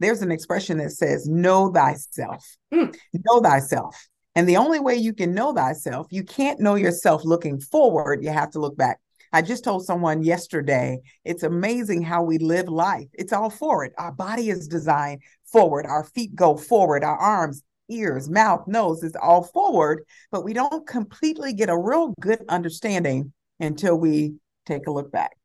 there's 0.00 0.22
an 0.22 0.32
expression 0.32 0.78
that 0.78 0.90
says, 0.90 1.28
Know 1.28 1.72
thyself. 1.72 2.44
Mm. 2.72 2.94
Know 3.12 3.40
thyself. 3.40 3.96
And 4.34 4.48
the 4.48 4.56
only 4.56 4.80
way 4.80 4.96
you 4.96 5.12
can 5.12 5.32
know 5.32 5.52
thyself, 5.52 6.08
you 6.10 6.24
can't 6.24 6.60
know 6.60 6.74
yourself 6.74 7.24
looking 7.24 7.60
forward. 7.60 8.24
You 8.24 8.30
have 8.30 8.50
to 8.50 8.58
look 8.58 8.76
back. 8.76 8.98
I 9.32 9.42
just 9.42 9.64
told 9.64 9.84
someone 9.84 10.22
yesterday, 10.22 11.00
it's 11.24 11.42
amazing 11.42 12.02
how 12.02 12.22
we 12.22 12.38
live 12.38 12.68
life. 12.68 13.08
It's 13.12 13.32
all 13.32 13.50
forward. 13.50 13.92
Our 13.98 14.12
body 14.12 14.48
is 14.48 14.68
designed 14.68 15.22
forward. 15.44 15.86
Our 15.86 16.04
feet 16.04 16.34
go 16.34 16.56
forward. 16.56 17.02
Our 17.02 17.16
arms, 17.16 17.62
ears, 17.88 18.28
mouth, 18.28 18.66
nose 18.66 19.02
is 19.02 19.16
all 19.20 19.44
forward, 19.44 20.04
but 20.30 20.44
we 20.44 20.52
don't 20.52 20.86
completely 20.86 21.52
get 21.52 21.68
a 21.68 21.76
real 21.76 22.14
good 22.20 22.44
understanding 22.48 23.32
until 23.60 23.96
we 23.96 24.34
take 24.66 24.86
a 24.86 24.92
look 24.92 25.10
back. 25.10 25.36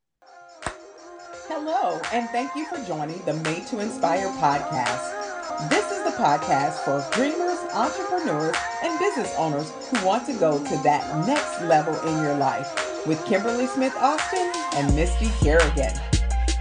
Hello, 1.71 2.01
and 2.11 2.27
thank 2.29 2.55
you 2.55 2.65
for 2.65 2.83
joining 2.83 3.21
the 3.25 3.33
Made 3.35 3.67
to 3.67 3.77
Inspire 3.77 4.25
podcast. 4.39 5.69
This 5.69 5.85
is 5.91 6.03
the 6.03 6.09
podcast 6.17 6.79
for 6.79 7.07
dreamers, 7.15 7.59
entrepreneurs, 7.75 8.55
and 8.83 8.97
business 8.97 9.31
owners 9.37 9.71
who 9.91 10.03
want 10.03 10.25
to 10.25 10.33
go 10.33 10.57
to 10.57 10.77
that 10.77 11.27
next 11.27 11.61
level 11.61 11.93
in 12.09 12.23
your 12.23 12.35
life 12.37 13.05
with 13.05 13.23
Kimberly 13.27 13.67
Smith 13.67 13.95
Austin 13.97 14.51
and 14.73 14.95
Misty 14.95 15.29
Kerrigan. 15.41 15.93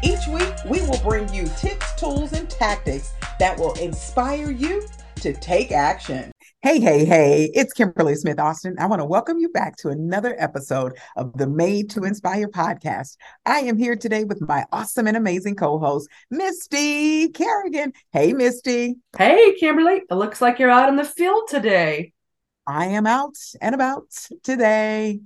Each 0.03 0.27
week, 0.29 0.53
we 0.67 0.83
will 0.83 1.01
bring 1.01 1.27
you 1.33 1.47
tips, 1.57 1.99
tools, 1.99 2.35
and 2.35 2.51
tactics 2.51 3.15
that 3.39 3.59
will 3.59 3.73
inspire 3.81 4.51
you 4.51 4.87
to 5.21 5.33
take 5.33 5.73
action. 5.73 6.31
Hey, 6.63 6.79
hey, 6.81 7.05
hey, 7.05 7.51
it's 7.55 7.73
Kimberly 7.73 8.15
Smith 8.15 8.39
Austin. 8.39 8.77
I 8.79 8.87
want 8.87 9.01
to 9.01 9.05
welcome 9.05 9.39
you 9.39 9.49
back 9.49 9.77
to 9.79 9.89
another 9.89 10.37
episode 10.39 10.97
of 11.17 11.37
the 11.37 11.47
Made 11.47 11.91
to 11.91 12.05
Inspire 12.05 12.49
podcast. 12.49 13.17
I 13.45 13.61
am 13.61 13.77
here 13.77 13.97
today 13.97 14.25
with 14.25 14.41
my 14.41 14.65
awesome 14.71 15.07
and 15.07 15.17
amazing 15.17 15.57
co 15.57 15.79
host, 15.79 16.09
Misty 16.31 17.31
Kerrigan. 17.31 17.93
Hey, 18.13 18.33
Misty. 18.33 18.97
Hey, 19.17 19.55
Kimberly. 19.59 20.03
It 20.09 20.15
looks 20.15 20.41
like 20.41 20.59
you're 20.59 20.71
out 20.71 20.89
in 20.89 20.97
the 20.97 21.05
field 21.05 21.49
today. 21.49 22.13
I 22.67 22.87
am 22.87 23.07
out 23.07 23.37
and 23.61 23.75
about 23.75 24.11
today 24.43 25.21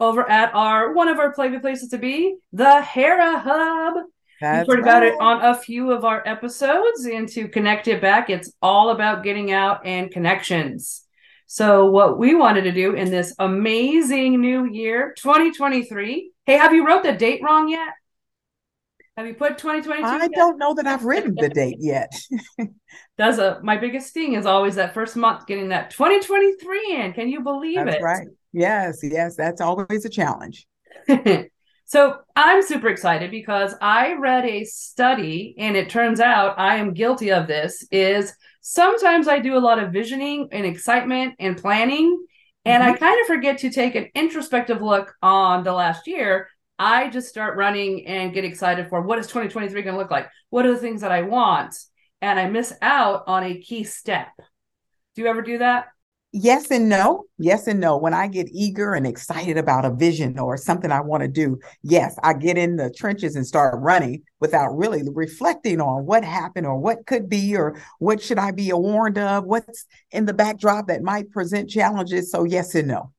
over 0.00 0.28
at 0.28 0.54
our 0.54 0.92
one 0.92 1.08
of 1.08 1.18
our 1.18 1.34
favorite 1.34 1.62
places 1.62 1.90
to 1.90 1.98
be, 1.98 2.36
the 2.52 2.82
Hera 2.82 3.38
Hub. 3.38 4.04
That's 4.40 4.68
We've 4.68 4.76
heard 4.76 4.84
right. 4.84 4.90
about 4.90 5.02
it 5.02 5.14
on 5.20 5.44
a 5.44 5.58
few 5.58 5.90
of 5.90 6.04
our 6.04 6.22
episodes, 6.26 7.06
and 7.06 7.28
to 7.30 7.48
connect 7.48 7.88
it 7.88 8.00
back, 8.00 8.30
it's 8.30 8.52
all 8.62 8.90
about 8.90 9.24
getting 9.24 9.52
out 9.52 9.84
and 9.84 10.10
connections. 10.10 11.04
So, 11.46 11.86
what 11.86 12.18
we 12.18 12.34
wanted 12.34 12.62
to 12.62 12.72
do 12.72 12.94
in 12.94 13.10
this 13.10 13.34
amazing 13.38 14.40
new 14.40 14.66
year, 14.66 15.14
2023. 15.18 16.30
Hey, 16.44 16.56
have 16.56 16.72
you 16.72 16.86
wrote 16.86 17.02
the 17.02 17.12
date 17.12 17.40
wrong 17.42 17.68
yet? 17.68 17.94
Have 19.16 19.26
you 19.26 19.34
put 19.34 19.58
2022? 19.58 20.06
I 20.06 20.18
yet? 20.18 20.30
don't 20.32 20.58
know 20.58 20.74
that 20.74 20.86
I've 20.86 21.04
written 21.04 21.34
the 21.34 21.48
date 21.48 21.78
yet. 21.80 22.12
That's 23.16 23.38
a 23.38 23.58
my 23.64 23.76
biggest 23.76 24.14
thing 24.14 24.34
is 24.34 24.46
always 24.46 24.76
that 24.76 24.94
first 24.94 25.16
month 25.16 25.46
getting 25.46 25.70
that 25.70 25.90
2023 25.90 26.94
in. 26.94 27.12
Can 27.14 27.28
you 27.28 27.40
believe 27.40 27.84
That's 27.84 27.96
it? 27.96 28.02
right. 28.02 28.28
Yes, 28.52 29.00
yes, 29.02 29.34
that's 29.34 29.60
always 29.60 30.04
a 30.04 30.08
challenge. 30.08 30.68
so 31.88 32.18
I'm 32.36 32.62
super 32.62 32.88
excited 32.88 33.30
because 33.30 33.74
I 33.80 34.12
read 34.14 34.44
a 34.44 34.64
study 34.64 35.54
and 35.58 35.76
it 35.76 35.88
turns 35.88 36.20
out 36.20 36.58
I 36.58 36.76
am 36.76 36.92
guilty 36.92 37.32
of 37.32 37.46
this 37.46 37.82
is 37.90 38.34
sometimes 38.60 39.26
I 39.26 39.38
do 39.38 39.56
a 39.56 39.66
lot 39.68 39.78
of 39.78 39.90
visioning 39.90 40.48
and 40.52 40.66
excitement 40.66 41.34
and 41.38 41.56
planning 41.56 42.24
and 42.66 42.82
I 42.82 42.92
Mhm. 42.92 43.00
kind 43.00 43.20
of 43.20 43.26
forget 43.26 43.58
to 43.60 43.70
take 43.70 43.94
an 43.94 44.08
introspective 44.14 44.82
look 44.82 45.14
on 45.22 45.64
the 45.64 45.72
last 45.72 46.06
year. 46.06 46.48
I 46.78 47.08
just 47.08 47.28
start 47.28 47.56
running 47.56 48.06
and 48.06 48.34
get 48.34 48.44
excited 48.44 48.88
for 48.88 49.00
what 49.00 49.18
is 49.18 49.26
2023 49.26 49.82
going 49.82 49.94
to 49.94 49.98
look 49.98 50.10
like? 50.10 50.28
What 50.50 50.66
are 50.66 50.72
the 50.72 50.78
things 50.78 51.00
that 51.00 51.10
I 51.10 51.22
want? 51.22 51.74
And 52.20 52.38
I 52.38 52.48
miss 52.50 52.74
out 52.82 53.24
on 53.26 53.44
a 53.44 53.58
key 53.60 53.84
step. 53.84 54.28
Do 55.14 55.22
you 55.22 55.28
ever 55.28 55.42
do 55.42 55.58
that? 55.58 55.86
Yes 56.32 56.70
and 56.70 56.90
no. 56.90 57.24
Yes 57.38 57.66
and 57.66 57.80
no. 57.80 57.96
When 57.96 58.12
I 58.12 58.26
get 58.28 58.48
eager 58.52 58.92
and 58.92 59.06
excited 59.06 59.56
about 59.56 59.86
a 59.86 59.94
vision 59.94 60.38
or 60.38 60.58
something 60.58 60.92
I 60.92 61.00
want 61.00 61.22
to 61.22 61.28
do, 61.28 61.58
yes, 61.82 62.16
I 62.22 62.34
get 62.34 62.58
in 62.58 62.76
the 62.76 62.90
trenches 62.90 63.34
and 63.34 63.46
start 63.46 63.80
running 63.80 64.22
without 64.38 64.76
really 64.76 65.02
reflecting 65.14 65.80
on 65.80 66.04
what 66.04 66.24
happened 66.24 66.66
or 66.66 66.78
what 66.78 67.06
could 67.06 67.30
be 67.30 67.56
or 67.56 67.80
what 67.98 68.20
should 68.20 68.38
I 68.38 68.50
be 68.50 68.70
warned 68.74 69.16
of, 69.16 69.44
what's 69.44 69.86
in 70.10 70.26
the 70.26 70.34
backdrop 70.34 70.88
that 70.88 71.02
might 71.02 71.30
present 71.30 71.70
challenges. 71.70 72.30
So, 72.30 72.44
yes 72.44 72.74
and 72.74 72.88
no. 72.88 73.12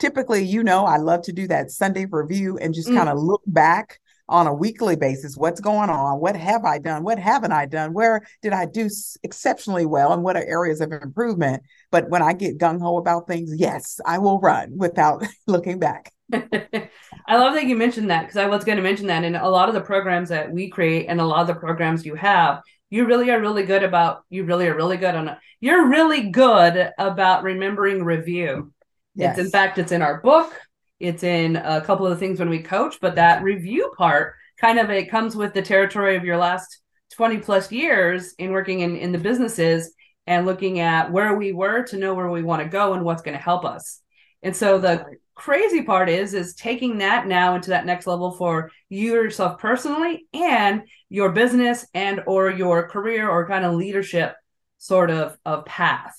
Typically, 0.00 0.44
you 0.44 0.64
know, 0.64 0.84
I 0.86 0.96
love 0.96 1.22
to 1.22 1.32
do 1.32 1.46
that 1.46 1.70
Sunday 1.70 2.06
review 2.10 2.58
and 2.58 2.74
just 2.74 2.88
Mm. 2.90 2.96
kind 2.96 3.08
of 3.08 3.18
look 3.18 3.42
back 3.46 4.00
on 4.28 4.46
a 4.46 4.54
weekly 4.54 4.96
basis 4.96 5.36
what's 5.36 5.60
going 5.60 5.90
on? 5.90 6.20
What 6.20 6.36
have 6.36 6.64
i 6.64 6.78
done? 6.78 7.04
What 7.04 7.18
haven't 7.18 7.52
i 7.52 7.66
done? 7.66 7.92
Where 7.92 8.26
did 8.42 8.52
i 8.52 8.66
do 8.66 8.88
exceptionally 9.22 9.86
well? 9.86 10.12
And 10.12 10.22
what 10.22 10.36
are 10.36 10.44
areas 10.44 10.80
of 10.80 10.92
improvement? 10.92 11.62
But 11.90 12.10
when 12.10 12.22
i 12.22 12.32
get 12.32 12.58
gung-ho 12.58 12.96
about 12.96 13.28
things 13.28 13.52
yes 13.56 14.00
i 14.04 14.18
will 14.18 14.40
run 14.40 14.76
without 14.76 15.24
looking 15.46 15.78
back. 15.78 16.12
I 16.32 17.36
love 17.36 17.54
that 17.54 17.66
you 17.66 17.76
mentioned 17.76 18.10
that 18.10 18.22
because 18.22 18.36
I 18.36 18.46
was 18.46 18.64
going 18.64 18.76
to 18.76 18.82
mention 18.82 19.06
that. 19.08 19.24
In 19.24 19.36
a 19.36 19.48
lot 19.48 19.68
of 19.68 19.74
the 19.74 19.80
programs 19.80 20.28
that 20.30 20.50
we 20.50 20.68
create 20.68 21.06
and 21.06 21.20
a 21.20 21.24
lot 21.24 21.40
of 21.42 21.46
the 21.46 21.54
programs 21.54 22.04
you 22.04 22.14
have, 22.16 22.62
you 22.90 23.06
really 23.06 23.30
are 23.30 23.40
really 23.40 23.64
good 23.64 23.82
about 23.82 24.24
you 24.28 24.44
really 24.44 24.66
are 24.66 24.74
really 24.74 24.96
good 24.96 25.14
on 25.14 25.36
you're 25.60 25.88
really 25.88 26.30
good 26.30 26.90
about 26.98 27.42
remembering 27.42 28.04
review. 28.04 28.72
yes 29.14 29.38
It's 29.38 29.46
in 29.46 29.50
fact 29.50 29.78
it's 29.78 29.92
in 29.92 30.02
our 30.02 30.20
book, 30.20 30.52
it's 30.98 31.22
in 31.22 31.56
a 31.56 31.80
couple 31.80 32.06
of 32.06 32.10
the 32.10 32.18
things 32.18 32.38
when 32.38 32.48
we 32.48 32.60
coach, 32.60 32.98
but 33.00 33.16
that 33.16 33.38
mm-hmm. 33.38 33.46
review 33.46 33.92
part 33.96 34.34
kind 34.58 34.78
of 34.78 34.90
it 34.90 35.10
comes 35.10 35.36
with 35.36 35.52
the 35.52 35.62
territory 35.62 36.16
of 36.16 36.24
your 36.24 36.38
last 36.38 36.80
20 37.14 37.38
plus 37.38 37.70
years 37.70 38.34
in 38.38 38.52
working 38.52 38.80
in 38.80 38.96
in 38.96 39.12
the 39.12 39.18
businesses 39.18 39.94
and 40.26 40.46
looking 40.46 40.80
at 40.80 41.12
where 41.12 41.36
we 41.36 41.52
were 41.52 41.82
to 41.84 41.96
know 41.96 42.14
where 42.14 42.30
we 42.30 42.42
want 42.42 42.62
to 42.62 42.68
go 42.68 42.94
and 42.94 43.04
what's 43.04 43.22
going 43.22 43.36
to 43.36 43.42
help 43.42 43.64
us. 43.64 44.00
And 44.42 44.56
so 44.56 44.78
the 44.78 45.04
crazy 45.36 45.82
part 45.82 46.08
is 46.08 46.34
is 46.34 46.54
taking 46.54 46.98
that 46.98 47.26
now 47.26 47.54
into 47.54 47.70
that 47.70 47.86
next 47.86 48.06
level 48.06 48.32
for 48.32 48.70
you 48.88 49.12
yourself 49.12 49.60
personally 49.60 50.26
and 50.32 50.82
your 51.10 51.30
business 51.30 51.86
and 51.92 52.22
or 52.26 52.50
your 52.50 52.88
career 52.88 53.28
or 53.28 53.46
kind 53.46 53.64
of 53.64 53.74
leadership 53.74 54.34
sort 54.78 55.10
of 55.10 55.36
of 55.44 55.66
path 55.66 56.16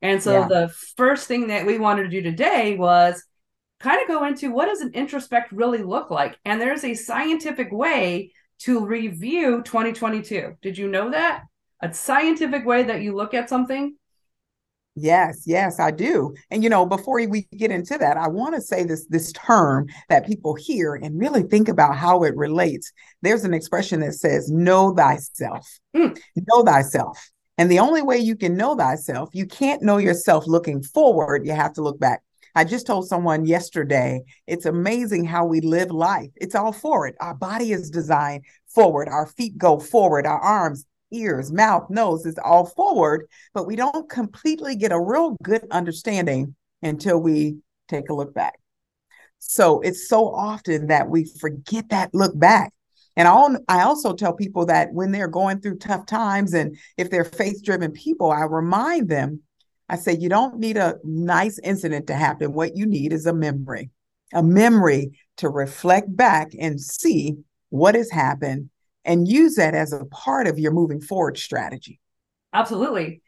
and 0.00 0.22
so 0.22 0.40
Yeah. 0.40 0.48
the 0.48 0.74
first 0.96 1.28
thing 1.28 1.48
that 1.48 1.66
we 1.66 1.78
wanted 1.78 2.04
to 2.04 2.08
do 2.08 2.22
today 2.22 2.74
was 2.76 3.22
kind 3.84 4.00
of 4.00 4.08
go 4.08 4.24
into 4.24 4.50
what 4.50 4.64
does 4.64 4.80
an 4.80 4.90
introspect 4.92 5.52
really 5.52 5.82
look 5.82 6.10
like 6.10 6.38
and 6.46 6.58
there's 6.58 6.84
a 6.84 6.94
scientific 6.94 7.70
way 7.70 8.32
to 8.58 8.86
review 8.86 9.62
2022 9.62 10.56
did 10.62 10.78
you 10.78 10.88
know 10.88 11.10
that 11.10 11.42
a 11.82 11.92
scientific 11.92 12.64
way 12.64 12.82
that 12.82 13.02
you 13.02 13.14
look 13.14 13.34
at 13.34 13.48
something 13.48 13.94
Yes, 14.96 15.42
yes, 15.44 15.80
I 15.80 15.90
do. 15.90 16.34
And 16.52 16.62
you 16.62 16.70
know, 16.70 16.86
before 16.86 17.16
we 17.26 17.48
get 17.56 17.72
into 17.72 17.98
that, 17.98 18.16
I 18.16 18.28
want 18.28 18.54
to 18.54 18.60
say 18.60 18.84
this 18.84 19.06
this 19.06 19.32
term 19.32 19.88
that 20.08 20.24
people 20.24 20.54
hear 20.54 20.94
and 20.94 21.18
really 21.18 21.42
think 21.42 21.68
about 21.68 21.96
how 21.96 22.22
it 22.22 22.36
relates. 22.36 22.92
There's 23.20 23.42
an 23.42 23.54
expression 23.54 23.98
that 24.00 24.12
says 24.12 24.52
know 24.52 24.94
thyself. 24.94 25.66
Mm. 25.96 26.16
Know 26.46 26.62
thyself. 26.62 27.28
And 27.58 27.68
the 27.68 27.80
only 27.80 28.02
way 28.02 28.18
you 28.18 28.36
can 28.36 28.56
know 28.56 28.76
thyself, 28.76 29.30
you 29.32 29.46
can't 29.46 29.82
know 29.82 29.98
yourself 29.98 30.46
looking 30.46 30.80
forward, 30.80 31.44
you 31.44 31.54
have 31.54 31.72
to 31.72 31.82
look 31.82 31.98
back. 31.98 32.22
I 32.54 32.64
just 32.64 32.86
told 32.86 33.08
someone 33.08 33.46
yesterday, 33.46 34.22
it's 34.46 34.66
amazing 34.66 35.24
how 35.24 35.44
we 35.44 35.60
live 35.60 35.90
life. 35.90 36.30
It's 36.36 36.54
all 36.54 36.72
forward. 36.72 37.14
Our 37.20 37.34
body 37.34 37.72
is 37.72 37.90
designed 37.90 38.44
forward. 38.68 39.08
Our 39.08 39.26
feet 39.26 39.58
go 39.58 39.78
forward. 39.78 40.26
Our 40.26 40.38
arms, 40.38 40.86
ears, 41.10 41.52
mouth, 41.52 41.90
nose 41.90 42.26
is 42.26 42.38
all 42.42 42.66
forward, 42.66 43.26
but 43.54 43.66
we 43.66 43.76
don't 43.76 44.08
completely 44.08 44.76
get 44.76 44.92
a 44.92 45.00
real 45.00 45.36
good 45.42 45.66
understanding 45.70 46.54
until 46.82 47.20
we 47.20 47.56
take 47.88 48.08
a 48.08 48.14
look 48.14 48.34
back. 48.34 48.54
So 49.38 49.80
it's 49.80 50.08
so 50.08 50.28
often 50.28 50.86
that 50.86 51.08
we 51.08 51.24
forget 51.38 51.88
that 51.90 52.14
look 52.14 52.38
back. 52.38 52.72
And 53.16 53.28
I 53.68 53.82
also 53.82 54.12
tell 54.14 54.32
people 54.32 54.66
that 54.66 54.92
when 54.92 55.12
they're 55.12 55.28
going 55.28 55.60
through 55.60 55.78
tough 55.78 56.06
times 56.06 56.52
and 56.52 56.76
if 56.96 57.10
they're 57.10 57.24
faith 57.24 57.62
driven 57.62 57.92
people, 57.92 58.32
I 58.32 58.42
remind 58.42 59.08
them, 59.08 59.42
I 59.88 59.96
say, 59.96 60.16
you 60.16 60.28
don't 60.28 60.58
need 60.58 60.76
a 60.76 60.96
nice 61.04 61.58
incident 61.58 62.06
to 62.06 62.14
happen. 62.14 62.52
What 62.52 62.76
you 62.76 62.86
need 62.86 63.12
is 63.12 63.26
a 63.26 63.34
memory, 63.34 63.90
a 64.32 64.42
memory 64.42 65.18
to 65.38 65.48
reflect 65.48 66.14
back 66.14 66.52
and 66.58 66.80
see 66.80 67.36
what 67.68 67.94
has 67.94 68.10
happened 68.10 68.70
and 69.04 69.28
use 69.28 69.56
that 69.56 69.74
as 69.74 69.92
a 69.92 70.04
part 70.06 70.46
of 70.46 70.58
your 70.58 70.72
moving 70.72 71.00
forward 71.00 71.36
strategy. 71.36 72.00
Absolutely. 72.52 73.20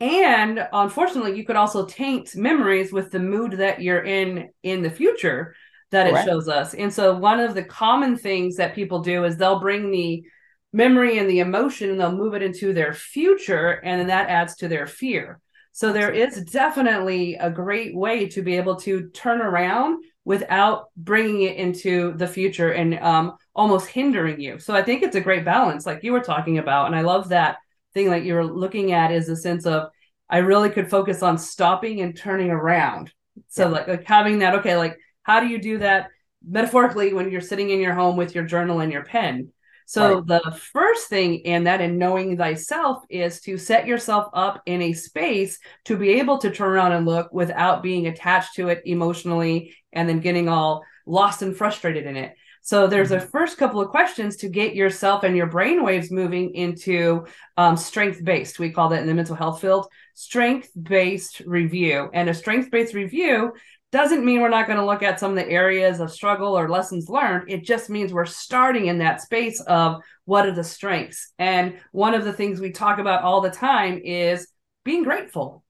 And 0.00 0.66
unfortunately, 0.72 1.36
you 1.36 1.44
could 1.44 1.56
also 1.56 1.84
taint 1.84 2.34
memories 2.34 2.90
with 2.90 3.10
the 3.10 3.18
mood 3.18 3.52
that 3.52 3.82
you're 3.82 4.02
in 4.02 4.48
in 4.62 4.82
the 4.82 4.90
future 4.90 5.54
that 5.90 6.06
it 6.06 6.24
shows 6.24 6.48
us. 6.48 6.72
And 6.72 6.92
so, 6.92 7.16
one 7.16 7.40
of 7.40 7.54
the 7.54 7.64
common 7.64 8.16
things 8.16 8.56
that 8.56 8.74
people 8.74 9.00
do 9.00 9.24
is 9.24 9.36
they'll 9.36 9.60
bring 9.60 9.90
the 9.90 10.24
memory 10.72 11.18
and 11.18 11.28
the 11.28 11.40
emotion 11.40 11.90
and 11.90 12.00
they'll 12.00 12.12
move 12.12 12.34
it 12.34 12.42
into 12.42 12.72
their 12.72 12.94
future, 12.94 13.72
and 13.72 14.00
then 14.00 14.06
that 14.06 14.30
adds 14.30 14.56
to 14.56 14.68
their 14.68 14.86
fear. 14.86 15.40
So 15.72 15.92
there 15.92 16.10
is 16.10 16.44
definitely 16.44 17.36
a 17.36 17.50
great 17.50 17.94
way 17.94 18.28
to 18.28 18.42
be 18.42 18.56
able 18.56 18.76
to 18.76 19.08
turn 19.10 19.40
around 19.40 20.02
without 20.24 20.88
bringing 20.96 21.42
it 21.42 21.56
into 21.56 22.12
the 22.16 22.26
future 22.26 22.72
and 22.72 22.98
um, 22.98 23.36
almost 23.54 23.88
hindering 23.88 24.40
you. 24.40 24.58
So 24.58 24.74
I 24.74 24.82
think 24.82 25.02
it's 25.02 25.16
a 25.16 25.20
great 25.20 25.44
balance, 25.44 25.86
like 25.86 26.02
you 26.02 26.12
were 26.12 26.20
talking 26.20 26.58
about. 26.58 26.86
And 26.86 26.96
I 26.96 27.00
love 27.00 27.30
that 27.30 27.58
thing 27.94 28.10
that 28.10 28.24
you 28.24 28.34
were 28.34 28.44
looking 28.44 28.92
at 28.92 29.12
is 29.12 29.28
a 29.28 29.36
sense 29.36 29.66
of 29.66 29.90
I 30.28 30.38
really 30.38 30.70
could 30.70 30.90
focus 30.90 31.22
on 31.22 31.38
stopping 31.38 32.00
and 32.00 32.16
turning 32.16 32.50
around. 32.50 33.12
So 33.48 33.64
yeah. 33.64 33.72
like 33.72 33.88
like 33.88 34.04
having 34.04 34.40
that, 34.40 34.56
okay, 34.56 34.76
like 34.76 34.98
how 35.22 35.40
do 35.40 35.46
you 35.46 35.60
do 35.60 35.78
that 35.78 36.08
metaphorically 36.46 37.12
when 37.12 37.30
you're 37.30 37.40
sitting 37.40 37.70
in 37.70 37.80
your 37.80 37.94
home 37.94 38.16
with 38.16 38.34
your 38.34 38.44
journal 38.44 38.80
and 38.80 38.92
your 38.92 39.04
pen? 39.04 39.52
So 39.90 40.18
right. 40.20 40.26
the 40.44 40.52
first 40.52 41.08
thing 41.08 41.40
in 41.40 41.64
that 41.64 41.80
and 41.80 41.98
knowing 41.98 42.36
thyself 42.36 43.02
is 43.10 43.40
to 43.40 43.58
set 43.58 43.88
yourself 43.88 44.28
up 44.32 44.62
in 44.64 44.80
a 44.82 44.92
space 44.92 45.58
to 45.86 45.96
be 45.96 46.10
able 46.20 46.38
to 46.38 46.50
turn 46.52 46.70
around 46.70 46.92
and 46.92 47.04
look 47.04 47.32
without 47.32 47.82
being 47.82 48.06
attached 48.06 48.54
to 48.54 48.68
it 48.68 48.82
emotionally 48.84 49.74
and 49.92 50.08
then 50.08 50.20
getting 50.20 50.48
all 50.48 50.84
lost 51.06 51.42
and 51.42 51.56
frustrated 51.56 52.06
in 52.06 52.16
it. 52.16 52.36
So 52.62 52.86
there's 52.86 53.10
mm-hmm. 53.10 53.26
a 53.26 53.30
first 53.30 53.58
couple 53.58 53.80
of 53.80 53.88
questions 53.88 54.36
to 54.36 54.48
get 54.48 54.76
yourself 54.76 55.24
and 55.24 55.36
your 55.36 55.48
brain 55.48 55.82
waves 55.82 56.12
moving 56.12 56.54
into 56.54 57.26
um, 57.56 57.76
strength 57.76 58.22
based. 58.22 58.60
We 58.60 58.70
call 58.70 58.90
that 58.90 59.00
in 59.00 59.08
the 59.08 59.14
mental 59.14 59.34
health 59.34 59.60
field 59.60 59.88
strength 60.14 60.70
based 60.80 61.40
review. 61.40 62.10
And 62.14 62.28
a 62.28 62.34
strength 62.34 62.70
based 62.70 62.94
review 62.94 63.54
doesn't 63.92 64.24
mean 64.24 64.40
we're 64.40 64.48
not 64.48 64.66
going 64.66 64.78
to 64.78 64.84
look 64.84 65.02
at 65.02 65.18
some 65.18 65.32
of 65.32 65.36
the 65.36 65.48
areas 65.48 65.98
of 66.00 66.12
struggle 66.12 66.56
or 66.56 66.68
lessons 66.68 67.08
learned. 67.08 67.50
It 67.50 67.64
just 67.64 67.90
means 67.90 68.12
we're 68.12 68.24
starting 68.24 68.86
in 68.86 68.98
that 68.98 69.20
space 69.20 69.60
of 69.62 70.00
what 70.24 70.46
are 70.46 70.52
the 70.52 70.62
strengths. 70.62 71.32
And 71.38 71.78
one 71.90 72.14
of 72.14 72.24
the 72.24 72.32
things 72.32 72.60
we 72.60 72.70
talk 72.70 72.98
about 72.98 73.24
all 73.24 73.40
the 73.40 73.50
time 73.50 74.00
is 74.04 74.48
being 74.84 75.02
grateful. 75.02 75.64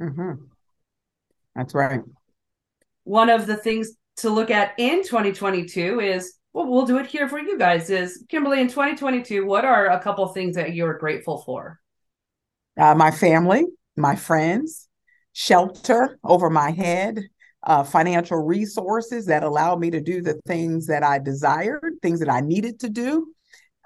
Mm-hmm. 0.00 0.44
That's 1.54 1.74
right. 1.74 2.00
One 3.04 3.30
of 3.30 3.46
the 3.46 3.56
things 3.56 3.92
to 4.16 4.30
look 4.30 4.50
at 4.50 4.74
in 4.78 5.02
2022 5.02 6.00
is 6.00 6.34
well, 6.52 6.66
we'll 6.66 6.84
do 6.84 6.98
it 6.98 7.06
here 7.06 7.28
for 7.28 7.38
you 7.38 7.58
guys. 7.58 7.88
Is 7.88 8.24
Kimberly 8.28 8.60
in 8.60 8.68
2022? 8.68 9.46
What 9.46 9.64
are 9.64 9.86
a 9.86 10.02
couple 10.02 10.26
things 10.28 10.56
that 10.56 10.74
you're 10.74 10.98
grateful 10.98 11.38
for? 11.38 11.80
Uh, 12.78 12.94
my 12.94 13.10
family, 13.10 13.64
my 13.96 14.16
friends, 14.16 14.88
shelter 15.32 16.18
over 16.22 16.50
my 16.50 16.70
head, 16.70 17.22
uh, 17.64 17.84
financial 17.84 18.38
resources 18.38 19.26
that 19.26 19.42
allowed 19.42 19.80
me 19.80 19.90
to 19.90 20.00
do 20.00 20.22
the 20.22 20.40
things 20.46 20.86
that 20.86 21.02
I 21.02 21.18
desired, 21.18 21.94
things 22.02 22.20
that 22.20 22.28
I 22.28 22.40
needed 22.40 22.80
to 22.80 22.88
do. 22.88 23.28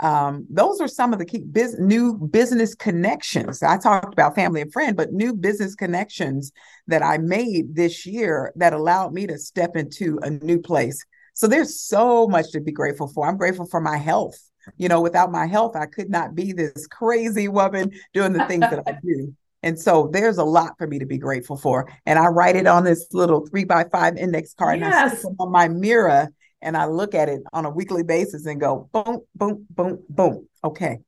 Um, 0.00 0.46
those 0.50 0.80
are 0.80 0.88
some 0.88 1.12
of 1.12 1.18
the 1.18 1.24
key 1.24 1.42
biz- 1.42 1.78
new 1.78 2.14
business 2.14 2.74
connections. 2.74 3.62
I 3.62 3.78
talked 3.78 4.12
about 4.12 4.34
family 4.34 4.60
and 4.60 4.72
friend, 4.72 4.96
but 4.96 5.12
new 5.12 5.32
business 5.34 5.74
connections 5.74 6.52
that 6.86 7.02
I 7.02 7.18
made 7.18 7.74
this 7.74 8.04
year 8.04 8.52
that 8.56 8.74
allowed 8.74 9.14
me 9.14 9.26
to 9.26 9.38
step 9.38 9.74
into 9.74 10.18
a 10.22 10.30
new 10.30 10.60
place. 10.60 11.02
So 11.34 11.46
there's 11.46 11.80
so 11.80 12.28
much 12.28 12.50
to 12.52 12.60
be 12.60 12.72
grateful 12.72 13.08
for. 13.08 13.26
I'm 13.26 13.36
grateful 13.36 13.66
for 13.66 13.80
my 13.80 13.96
health. 13.96 14.38
You 14.78 14.88
know, 14.88 15.00
without 15.00 15.30
my 15.30 15.46
health, 15.46 15.76
I 15.76 15.86
could 15.86 16.10
not 16.10 16.34
be 16.34 16.52
this 16.52 16.86
crazy 16.86 17.48
woman 17.48 17.92
doing 18.12 18.32
the 18.32 18.46
things 18.46 18.68
that 18.70 18.82
I 18.86 18.92
do. 19.02 19.34
And 19.66 19.76
so 19.76 20.08
there's 20.12 20.38
a 20.38 20.44
lot 20.44 20.78
for 20.78 20.86
me 20.86 21.00
to 21.00 21.06
be 21.06 21.18
grateful 21.18 21.56
for. 21.56 21.90
And 22.06 22.20
I 22.20 22.26
write 22.26 22.54
it 22.54 22.68
on 22.68 22.84
this 22.84 23.08
little 23.12 23.44
three 23.48 23.64
by 23.64 23.82
five 23.90 24.16
index 24.16 24.54
card 24.54 24.78
yes. 24.78 24.86
and 24.86 24.94
I 24.94 25.14
sit 25.16 25.32
on 25.40 25.50
my 25.50 25.66
mirror 25.66 26.28
and 26.62 26.76
I 26.76 26.84
look 26.86 27.16
at 27.16 27.28
it 27.28 27.42
on 27.52 27.64
a 27.64 27.70
weekly 27.70 28.04
basis 28.04 28.46
and 28.46 28.60
go 28.60 28.88
boom, 28.92 29.22
boom, 29.34 29.66
boom, 29.68 30.04
boom. 30.08 30.48
Okay. 30.62 31.00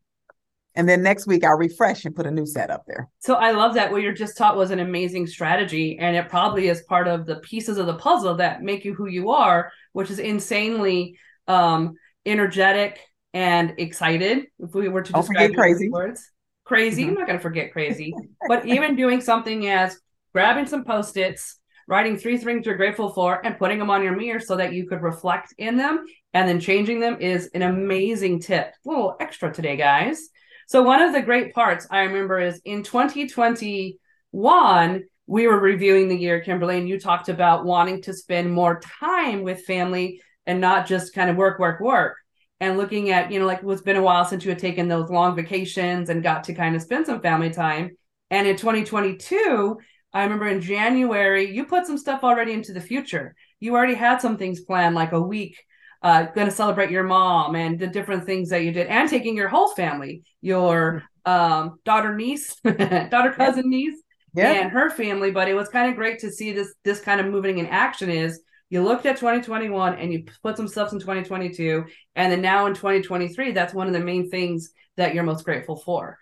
And 0.75 0.89
then 0.89 1.05
next 1.05 1.29
week 1.29 1.45
I'll 1.45 1.57
refresh 1.57 2.05
and 2.05 2.17
put 2.17 2.27
a 2.27 2.33
new 2.33 2.47
set 2.47 2.69
up 2.69 2.83
there. 2.89 3.09
So 3.21 3.35
I 3.35 3.53
love 3.53 3.75
that 3.75 3.93
what 3.93 4.03
you're 4.03 4.13
just 4.13 4.37
taught 4.37 4.57
was 4.57 4.73
an 4.73 4.81
amazing 4.81 5.29
strategy. 5.29 5.97
And 6.01 6.17
it 6.17 6.29
probably 6.29 6.67
is 6.67 6.83
part 6.89 7.07
of 7.07 7.27
the 7.27 7.37
pieces 7.37 7.79
of 7.79 7.87
the 7.87 7.95
puzzle 7.95 8.35
that 8.39 8.61
make 8.61 8.85
you 8.85 8.93
who 8.93 9.07
you 9.07 9.31
are, 9.31 9.71
which 9.93 10.11
is 10.11 10.19
insanely 10.19 11.17
um 11.47 11.95
energetic 12.27 12.99
and 13.33 13.75
excited. 13.79 14.47
If 14.59 14.75
we 14.75 14.89
were 14.89 15.03
to 15.03 15.13
Don't 15.13 15.21
describe 15.21 15.55
crazy 15.55 15.89
words. 15.89 16.29
Crazy. 16.69 17.03
Mm-hmm. 17.03 17.13
I'm 17.13 17.19
not 17.19 17.27
gonna 17.27 17.41
forget 17.41 17.73
crazy. 17.73 18.15
but 18.47 18.67
even 18.67 18.95
doing 18.95 19.21
something 19.21 19.69
as 19.69 19.99
grabbing 20.33 20.67
some 20.67 20.85
post-its 20.85 21.59
writing 21.89 22.19
three 22.19 22.37
things 22.37 22.67
you're 22.67 22.77
grateful 22.77 23.15
for 23.15 23.45
and 23.45 23.59
putting 23.59 23.79
them 23.79 23.89
on 23.89 24.03
your 24.03 24.15
mirror 24.15 24.39
so 24.39 24.57
that 24.57 24.75
you 24.75 24.87
could 24.87 25.01
reflect 25.01 25.55
in 25.57 25.79
them 25.79 26.05
and 26.35 26.47
then 26.47 26.61
changing 26.61 27.01
them 27.01 27.17
is 27.21 27.49
an 27.55 27.63
amazing 27.63 28.39
tip. 28.39 28.67
A 28.67 28.89
little 28.89 29.17
extra 29.19 29.51
today, 29.51 29.77
guys. 29.77 30.29
So, 30.67 30.83
one 30.83 31.01
of 31.01 31.15
the 31.15 31.23
great 31.23 31.55
parts 31.55 31.87
I 31.91 32.01
remember 32.01 32.39
is 32.39 32.61
in 32.67 32.83
2021, 32.83 35.05
we 35.27 35.47
were 35.47 35.59
reviewing 35.59 36.09
the 36.09 36.19
year, 36.19 36.41
Kimberly, 36.41 36.77
and 36.77 36.87
you 36.87 37.01
talked 37.01 37.31
about 37.31 37.65
wanting 37.65 38.03
to 38.03 38.13
spend 38.13 38.53
more 38.53 38.79
time 38.81 39.43
with 39.43 39.65
family 39.65 40.21
and 40.45 40.61
not 40.61 40.87
just 40.87 41.15
kind 41.15 41.31
of 41.31 41.37
work, 41.37 41.59
work, 41.59 41.81
work. 41.81 42.19
And 42.61 42.77
looking 42.77 43.11
at, 43.11 43.31
you 43.31 43.39
know, 43.39 43.47
like 43.47 43.61
it's 43.63 43.83
been 43.83 43.97
a 43.97 44.03
while 44.03 44.25
since 44.25 44.45
you 44.45 44.51
had 44.51 44.59
taken 44.59 44.89
those 44.89 45.11
long 45.11 45.37
vacations 45.37 46.11
and 46.11 46.23
got 46.23 46.45
to 46.45 46.55
kind 46.55 46.75
of 46.75 46.83
spend 46.83 47.07
some 47.07 47.21
family 47.21 47.51
time. 47.51 47.97
And 48.31 48.47
in 48.47 48.57
2022, 48.57 49.79
I 50.13 50.23
remember 50.23 50.49
in 50.49 50.61
January, 50.61 51.55
you 51.55 51.65
put 51.65 51.87
some 51.87 51.99
stuff 51.99 52.25
already 52.25 52.53
into 52.53 52.73
the 52.73 52.81
future. 52.81 53.35
You 53.61 53.75
already 53.75 53.95
had 53.95 54.21
some 54.21 54.37
things 54.37 54.61
planned, 54.61 54.95
like 54.95 55.13
a 55.13 55.21
week, 55.21 55.57
uh, 56.03 56.25
going 56.27 56.47
to 56.47 56.53
celebrate 56.53 56.91
your 56.91 57.05
mom 57.05 57.55
and 57.57 57.79
the 57.79 57.87
different 57.87 58.25
things 58.25 58.51
that 58.51 58.63
you 58.63 58.73
did, 58.73 58.87
and 58.87 59.09
taking 59.09 59.37
your 59.37 59.49
whole 59.49 59.69
family, 59.75 60.23
your 60.41 61.05
um, 61.25 61.79
daughter, 61.85 62.15
niece, 62.15 62.55
daughter, 62.65 63.33
cousin, 63.33 63.69
niece, 63.69 64.01
yeah. 64.35 64.53
and 64.53 64.71
her 64.71 64.91
family. 64.91 65.31
But 65.31 65.49
it 65.49 65.55
was 65.55 65.69
kind 65.69 65.91
of 65.91 65.97
great 65.97 66.21
to 66.21 66.31
see 66.31 66.53
this 66.53 66.73
this 66.85 67.01
kind 67.01 67.21
of 67.21 67.27
moving 67.27 67.59
in 67.59 67.67
action. 67.67 68.11
Is 68.11 68.41
you 68.71 68.83
looked 68.83 69.07
at 69.07 69.17
2021 69.17 69.95
and 69.95 70.13
you 70.13 70.25
put 70.43 70.57
some 70.57 70.69
stuff 70.69 70.93
in 70.93 71.01
2022, 71.01 71.85
and 72.17 72.33
then 72.33 72.43
now 72.43 72.67
in 72.67 72.75
2023, 72.75 73.53
that's 73.53 73.75
one 73.75 73.87
of 73.87 73.93
the 73.93 74.01
main 74.01 74.31
things 74.31 74.71
that 74.97 75.15
you're 75.15 75.25
most 75.25 75.45
grateful 75.45 75.77
for. 75.77 76.19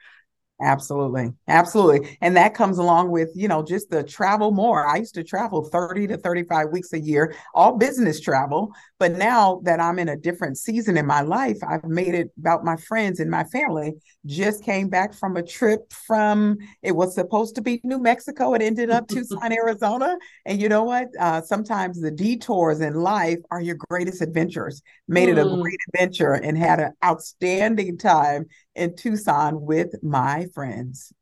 Absolutely. 0.60 1.32
Absolutely. 1.48 2.16
And 2.22 2.36
that 2.36 2.54
comes 2.54 2.78
along 2.78 3.10
with, 3.10 3.30
you 3.34 3.46
know, 3.46 3.62
just 3.62 3.90
the 3.90 4.02
travel 4.02 4.52
more. 4.52 4.86
I 4.86 4.96
used 4.96 5.14
to 5.14 5.24
travel 5.24 5.64
30 5.64 6.06
to 6.08 6.16
35 6.16 6.70
weeks 6.70 6.94
a 6.94 6.98
year, 6.98 7.34
all 7.54 7.76
business 7.76 8.20
travel. 8.20 8.72
But 8.98 9.12
now 9.12 9.60
that 9.64 9.78
I'm 9.78 9.98
in 9.98 10.08
a 10.08 10.16
different 10.16 10.56
season 10.56 10.96
in 10.96 11.04
my 11.06 11.20
life, 11.20 11.58
I've 11.66 11.84
made 11.84 12.14
it 12.14 12.30
about 12.38 12.64
my 12.64 12.76
friends 12.76 13.20
and 13.20 13.30
my 13.30 13.44
family. 13.44 13.92
Just 14.24 14.64
came 14.64 14.88
back 14.88 15.12
from 15.12 15.36
a 15.36 15.42
trip 15.42 15.92
from, 15.92 16.56
it 16.82 16.92
was 16.92 17.14
supposed 17.14 17.56
to 17.56 17.62
be 17.62 17.80
New 17.84 17.98
Mexico. 17.98 18.54
It 18.54 18.62
ended 18.62 18.88
up 18.88 19.06
Tucson, 19.08 19.52
Arizona. 19.52 20.16
And 20.46 20.60
you 20.60 20.70
know 20.70 20.84
what? 20.84 21.08
Uh, 21.20 21.42
sometimes 21.42 22.00
the 22.00 22.10
detours 22.10 22.80
in 22.80 22.94
life 22.94 23.38
are 23.50 23.60
your 23.60 23.76
greatest 23.90 24.22
adventures. 24.22 24.80
Made 25.08 25.28
mm. 25.28 25.32
it 25.32 25.38
a 25.38 25.44
mm. 25.44 25.60
great 25.60 25.78
adventure 25.92 26.32
and 26.32 26.56
had 26.56 26.80
an 26.80 26.92
outstanding 27.04 27.98
time 27.98 28.46
in 28.74 28.96
Tucson 28.96 29.60
with 29.60 30.02
my 30.02 30.46
friends. 30.54 31.12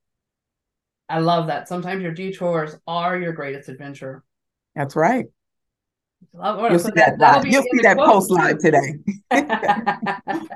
I 1.09 1.19
love 1.19 1.49
that. 1.49 1.69
Sometimes 1.69 2.03
your 2.03 2.13
detours 2.13 2.77
are 2.87 3.19
your 3.19 3.33
greatest 3.33 3.69
adventure. 3.69 4.23
That's 4.77 4.95
right. 4.97 5.27
You'll 6.33 6.79
see 6.79 6.91
that, 6.95 7.19
that 7.19 7.47
You'll 7.47 7.63
see 7.63 7.83
that 7.83 7.97
post 7.99 8.31
live 8.31 8.59
today. 8.59 8.99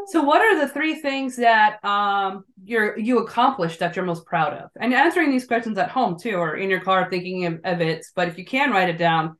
so 0.06 0.22
what 0.22 0.40
are 0.40 0.60
the 0.60 0.72
three 0.72 0.96
things 0.96 1.36
that 1.36 1.82
um 1.84 2.44
you're 2.64 2.98
you 2.98 3.18
accomplished 3.20 3.78
that 3.78 3.94
you're 3.94 4.04
most 4.04 4.26
proud 4.26 4.52
of 4.52 4.68
and 4.80 4.92
answering 4.92 5.30
these 5.30 5.46
questions 5.46 5.78
at 5.78 5.88
home 5.88 6.18
too 6.18 6.34
or 6.34 6.56
in 6.56 6.68
your 6.68 6.80
car 6.80 7.08
thinking 7.08 7.46
of, 7.46 7.60
of 7.64 7.80
it 7.80 8.04
but 8.16 8.26
if 8.26 8.36
you 8.36 8.44
can 8.44 8.72
write 8.72 8.88
it 8.88 8.98
down 8.98 9.36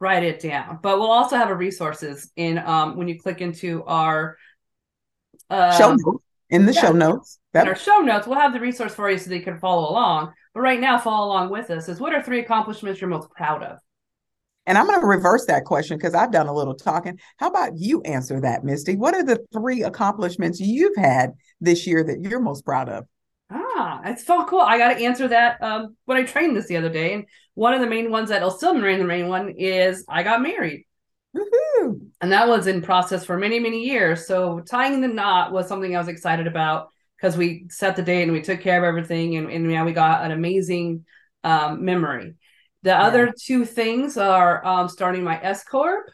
write 0.00 0.24
it 0.24 0.40
down 0.40 0.80
but 0.82 0.98
we'll 0.98 1.12
also 1.12 1.36
have 1.36 1.48
a 1.48 1.54
resources 1.54 2.30
in 2.34 2.58
um 2.58 2.96
when 2.96 3.06
you 3.06 3.18
click 3.18 3.40
into 3.40 3.84
our 3.84 4.36
um, 5.48 5.72
show 5.78 5.94
notes 5.94 6.24
in 6.52 6.66
the 6.66 6.72
yeah, 6.72 6.82
show 6.82 6.92
notes. 6.92 7.38
In 7.54 7.66
our 7.66 7.74
show 7.74 7.98
notes, 8.00 8.26
we'll 8.26 8.38
have 8.38 8.52
the 8.52 8.60
resource 8.60 8.94
for 8.94 9.10
you 9.10 9.16
so 9.16 9.30
that 9.30 9.36
you 9.36 9.42
can 9.42 9.58
follow 9.58 9.90
along. 9.90 10.34
But 10.52 10.60
right 10.60 10.78
now, 10.78 10.98
follow 10.98 11.26
along 11.26 11.48
with 11.48 11.70
us. 11.70 11.88
Is 11.88 11.98
what 11.98 12.12
are 12.12 12.22
three 12.22 12.40
accomplishments 12.40 13.00
you're 13.00 13.08
most 13.08 13.30
proud 13.30 13.62
of? 13.62 13.78
And 14.66 14.78
I'm 14.78 14.86
going 14.86 15.00
to 15.00 15.06
reverse 15.06 15.46
that 15.46 15.64
question 15.64 15.96
because 15.96 16.14
I've 16.14 16.30
done 16.30 16.46
a 16.46 16.54
little 16.54 16.74
talking. 16.74 17.18
How 17.38 17.48
about 17.48 17.72
you 17.76 18.00
answer 18.02 18.40
that, 18.40 18.62
Misty? 18.62 18.96
What 18.96 19.14
are 19.14 19.24
the 19.24 19.44
three 19.52 19.82
accomplishments 19.82 20.60
you've 20.60 20.96
had 20.96 21.32
this 21.60 21.86
year 21.86 22.04
that 22.04 22.20
you're 22.20 22.40
most 22.40 22.64
proud 22.64 22.88
of? 22.88 23.06
Ah, 23.50 24.00
it's 24.04 24.24
so 24.24 24.44
cool. 24.44 24.60
I 24.60 24.78
got 24.78 24.94
to 24.94 25.04
answer 25.04 25.28
that 25.28 25.60
um, 25.62 25.96
when 26.04 26.16
I 26.16 26.22
trained 26.22 26.56
this 26.56 26.68
the 26.68 26.76
other 26.76 26.88
day. 26.88 27.14
And 27.14 27.24
one 27.54 27.74
of 27.74 27.80
the 27.80 27.86
main 27.86 28.10
ones 28.10 28.28
that'll 28.28 28.50
still 28.50 28.74
remain 28.74 28.98
the 28.98 29.04
main 29.04 29.28
one 29.28 29.50
is 29.50 30.04
I 30.08 30.22
got 30.22 30.42
married. 30.42 30.86
Woo-hoo. 31.34 32.00
And 32.20 32.30
that 32.32 32.46
was 32.46 32.66
in 32.66 32.82
process 32.82 33.24
for 33.24 33.36
many, 33.36 33.58
many 33.58 33.84
years. 33.84 34.26
So 34.26 34.60
tying 34.60 35.00
the 35.00 35.08
knot 35.08 35.52
was 35.52 35.66
something 35.66 35.94
I 35.94 35.98
was 35.98 36.08
excited 36.08 36.46
about 36.46 36.88
because 37.16 37.36
we 37.36 37.66
set 37.68 37.96
the 37.96 38.02
date 38.02 38.24
and 38.24 38.32
we 38.32 38.42
took 38.42 38.60
care 38.60 38.78
of 38.78 38.84
everything. 38.84 39.36
And, 39.36 39.50
and 39.50 39.70
yeah, 39.70 39.84
we 39.84 39.92
got 39.92 40.24
an 40.24 40.30
amazing 40.30 41.04
um, 41.42 41.84
memory. 41.84 42.34
The 42.82 42.90
yeah. 42.90 43.02
other 43.02 43.32
two 43.38 43.64
things 43.64 44.16
are 44.16 44.64
um, 44.66 44.88
starting 44.88 45.22
my 45.22 45.40
S 45.42 45.64
Corp. 45.64 46.10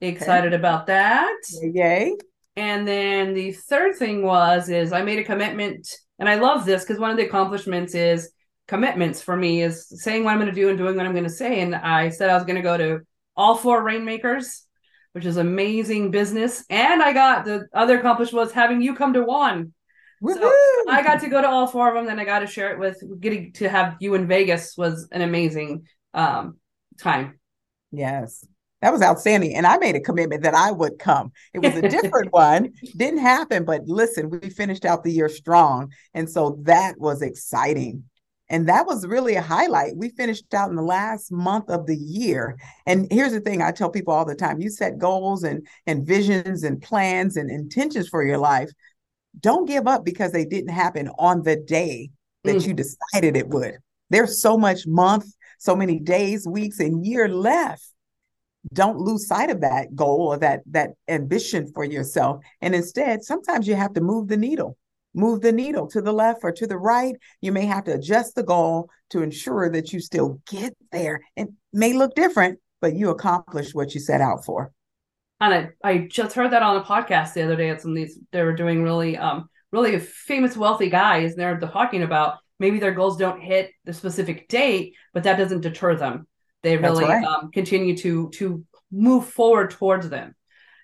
Excited 0.00 0.52
okay. 0.52 0.56
about 0.56 0.86
that. 0.86 1.36
Yay. 1.62 2.16
And 2.56 2.86
then 2.86 3.34
the 3.34 3.52
third 3.52 3.96
thing 3.96 4.22
was 4.24 4.68
is 4.68 4.92
I 4.92 5.02
made 5.02 5.18
a 5.18 5.24
commitment, 5.24 5.88
and 6.18 6.28
I 6.28 6.34
love 6.36 6.64
this 6.64 6.82
because 6.84 6.98
one 6.98 7.10
of 7.10 7.16
the 7.16 7.26
accomplishments 7.26 7.94
is 7.94 8.32
commitments 8.68 9.20
for 9.20 9.36
me 9.36 9.62
is 9.62 9.86
saying 10.02 10.24
what 10.24 10.32
I'm 10.32 10.38
going 10.38 10.50
to 10.50 10.60
do 10.60 10.68
and 10.68 10.78
doing 10.78 10.96
what 10.96 11.06
I'm 11.06 11.12
going 11.12 11.24
to 11.24 11.30
say. 11.30 11.60
And 11.60 11.74
I 11.74 12.08
said 12.10 12.30
I 12.30 12.34
was 12.34 12.44
going 12.44 12.56
to 12.56 12.62
go 12.62 12.76
to 12.76 13.00
all 13.36 13.56
four 13.56 13.82
rainmakers, 13.82 14.66
which 15.12 15.24
is 15.24 15.36
amazing 15.36 16.10
business. 16.10 16.64
And 16.70 17.02
I 17.02 17.12
got 17.12 17.44
the 17.44 17.66
other 17.74 17.98
accomplishment 17.98 18.46
was 18.46 18.52
having 18.52 18.82
you 18.82 18.94
come 18.94 19.14
to 19.14 19.24
one. 19.24 19.72
Woo-hoo! 20.20 20.40
So 20.40 20.90
I 20.90 21.02
got 21.02 21.20
to 21.20 21.28
go 21.28 21.40
to 21.40 21.48
all 21.48 21.66
four 21.66 21.88
of 21.88 21.94
them. 21.94 22.06
Then 22.06 22.20
I 22.20 22.24
got 22.24 22.40
to 22.40 22.46
share 22.46 22.72
it 22.72 22.78
with 22.78 23.02
getting 23.20 23.52
to 23.54 23.68
have 23.68 23.96
you 23.98 24.14
in 24.14 24.28
Vegas 24.28 24.76
was 24.76 25.08
an 25.10 25.22
amazing 25.22 25.86
um, 26.14 26.56
time. 26.98 27.38
Yes. 27.90 28.46
That 28.80 28.92
was 28.92 29.02
outstanding. 29.02 29.54
And 29.54 29.66
I 29.66 29.78
made 29.78 29.94
a 29.94 30.00
commitment 30.00 30.42
that 30.42 30.54
I 30.54 30.72
would 30.72 30.98
come. 30.98 31.30
It 31.54 31.60
was 31.60 31.76
a 31.76 31.88
different 31.88 32.32
one. 32.32 32.72
Didn't 32.96 33.20
happen, 33.20 33.64
but 33.64 33.86
listen, 33.86 34.28
we 34.28 34.50
finished 34.50 34.84
out 34.84 35.04
the 35.04 35.12
year 35.12 35.28
strong. 35.28 35.92
And 36.14 36.28
so 36.28 36.58
that 36.62 36.98
was 36.98 37.22
exciting. 37.22 38.04
And 38.48 38.68
that 38.68 38.86
was 38.86 39.06
really 39.06 39.36
a 39.36 39.40
highlight. 39.40 39.96
We 39.96 40.10
finished 40.10 40.52
out 40.52 40.68
in 40.68 40.76
the 40.76 40.82
last 40.82 41.32
month 41.32 41.70
of 41.70 41.86
the 41.86 41.96
year. 41.96 42.58
And 42.84 43.06
here's 43.10 43.32
the 43.32 43.40
thing 43.40 43.62
I 43.62 43.70
tell 43.70 43.88
people 43.88 44.12
all 44.12 44.26
the 44.26 44.34
time 44.34 44.60
you 44.60 44.68
set 44.68 44.98
goals 44.98 45.44
and, 45.44 45.66
and 45.86 46.06
visions 46.06 46.64
and 46.64 46.82
plans 46.82 47.36
and 47.36 47.50
intentions 47.50 48.08
for 48.08 48.22
your 48.24 48.36
life. 48.36 48.70
Don't 49.40 49.66
give 49.66 49.86
up 49.86 50.04
because 50.04 50.32
they 50.32 50.44
didn't 50.44 50.70
happen 50.70 51.08
on 51.18 51.44
the 51.44 51.56
day 51.56 52.10
that 52.44 52.56
mm. 52.56 52.66
you 52.66 52.74
decided 52.74 53.36
it 53.36 53.48
would. 53.48 53.78
There's 54.10 54.42
so 54.42 54.58
much 54.58 54.86
month, 54.86 55.24
so 55.62 55.76
many 55.76 55.98
days, 55.98 56.46
weeks, 56.46 56.80
and 56.80 57.04
year 57.06 57.28
left 57.28 57.84
don't 58.72 58.98
lose 58.98 59.26
sight 59.26 59.50
of 59.50 59.60
that 59.60 59.94
goal 59.94 60.28
or 60.28 60.38
that 60.38 60.60
that 60.66 60.90
ambition 61.08 61.70
for 61.74 61.84
yourself. 61.84 62.42
And 62.60 62.74
instead 62.74 63.24
sometimes 63.24 63.66
you 63.66 63.74
have 63.74 63.92
to 63.94 64.00
move 64.00 64.28
the 64.28 64.36
needle 64.36 64.76
move 65.14 65.42
the 65.42 65.52
needle 65.52 65.86
to 65.86 66.00
the 66.00 66.12
left 66.12 66.40
or 66.42 66.50
to 66.52 66.66
the 66.66 66.78
right. 66.78 67.16
You 67.42 67.52
may 67.52 67.66
have 67.66 67.84
to 67.84 67.94
adjust 67.94 68.34
the 68.34 68.42
goal 68.42 68.88
to 69.10 69.20
ensure 69.20 69.68
that 69.68 69.92
you 69.92 70.00
still 70.00 70.40
get 70.50 70.74
there. 70.90 71.20
And 71.36 71.50
may 71.72 71.92
look 71.92 72.14
different 72.14 72.60
but 72.82 72.94
you 72.96 73.10
accomplish 73.10 73.74
what 73.74 73.94
you 73.94 74.00
set 74.00 74.20
out 74.20 74.44
for. 74.44 74.72
And 75.40 75.54
I, 75.54 75.88
I 75.88 75.98
just 76.10 76.34
heard 76.34 76.50
that 76.50 76.62
on 76.62 76.76
a 76.76 76.84
podcast 76.84 77.32
the 77.32 77.42
other 77.42 77.56
day 77.56 77.70
at 77.70 77.80
some 77.80 77.92
of 77.92 77.96
these 77.96 78.18
they 78.32 78.42
were 78.42 78.54
doing 78.54 78.82
really 78.82 79.16
um 79.16 79.48
really 79.70 79.98
famous 79.98 80.56
wealthy 80.56 80.90
guys 80.90 81.32
and 81.32 81.40
they're 81.40 81.58
talking 81.58 82.02
about 82.02 82.38
maybe 82.62 82.78
their 82.78 82.94
goals 82.94 83.18
don't 83.18 83.42
hit 83.42 83.70
the 83.84 83.92
specific 83.92 84.48
date 84.48 84.94
but 85.12 85.24
that 85.24 85.36
doesn't 85.36 85.60
deter 85.60 85.94
them 85.94 86.26
they 86.62 86.76
really 86.76 87.04
right. 87.04 87.24
um, 87.24 87.50
continue 87.50 87.96
to 87.98 88.30
to 88.30 88.64
move 88.90 89.26
forward 89.26 89.70
towards 89.70 90.08
them. 90.08 90.34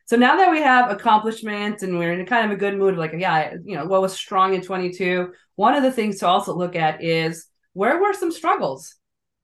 So 0.06 0.16
now 0.16 0.36
that 0.36 0.50
we 0.50 0.60
have 0.60 0.90
accomplishments 0.90 1.82
and 1.82 1.98
we're 1.98 2.14
in 2.14 2.24
kind 2.26 2.46
of 2.46 2.50
a 2.50 2.58
good 2.58 2.76
mood, 2.76 2.96
like 2.96 3.12
yeah, 3.16 3.54
you 3.62 3.76
know, 3.76 3.84
what 3.84 4.00
was 4.02 4.14
strong 4.14 4.54
in 4.54 4.62
22. 4.62 5.32
One 5.56 5.74
of 5.74 5.82
the 5.82 5.92
things 5.92 6.18
to 6.18 6.26
also 6.26 6.54
look 6.54 6.74
at 6.74 7.02
is 7.02 7.46
where 7.74 8.00
were 8.00 8.14
some 8.14 8.32
struggles? 8.32 8.96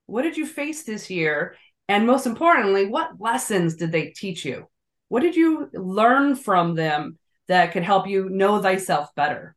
What 0.06 0.22
did 0.22 0.36
you 0.36 0.46
face 0.46 0.84
this 0.84 1.10
year? 1.10 1.56
And 1.88 2.06
most 2.06 2.26
importantly, 2.26 2.86
what 2.86 3.20
lessons 3.20 3.76
did 3.76 3.92
they 3.92 4.06
teach 4.06 4.44
you? 4.44 4.66
What 5.08 5.20
did 5.20 5.36
you 5.36 5.68
learn 5.74 6.34
from 6.34 6.74
them 6.74 7.18
that 7.46 7.72
could 7.72 7.82
help 7.82 8.08
you 8.08 8.30
know 8.30 8.60
thyself 8.62 9.14
better? 9.14 9.54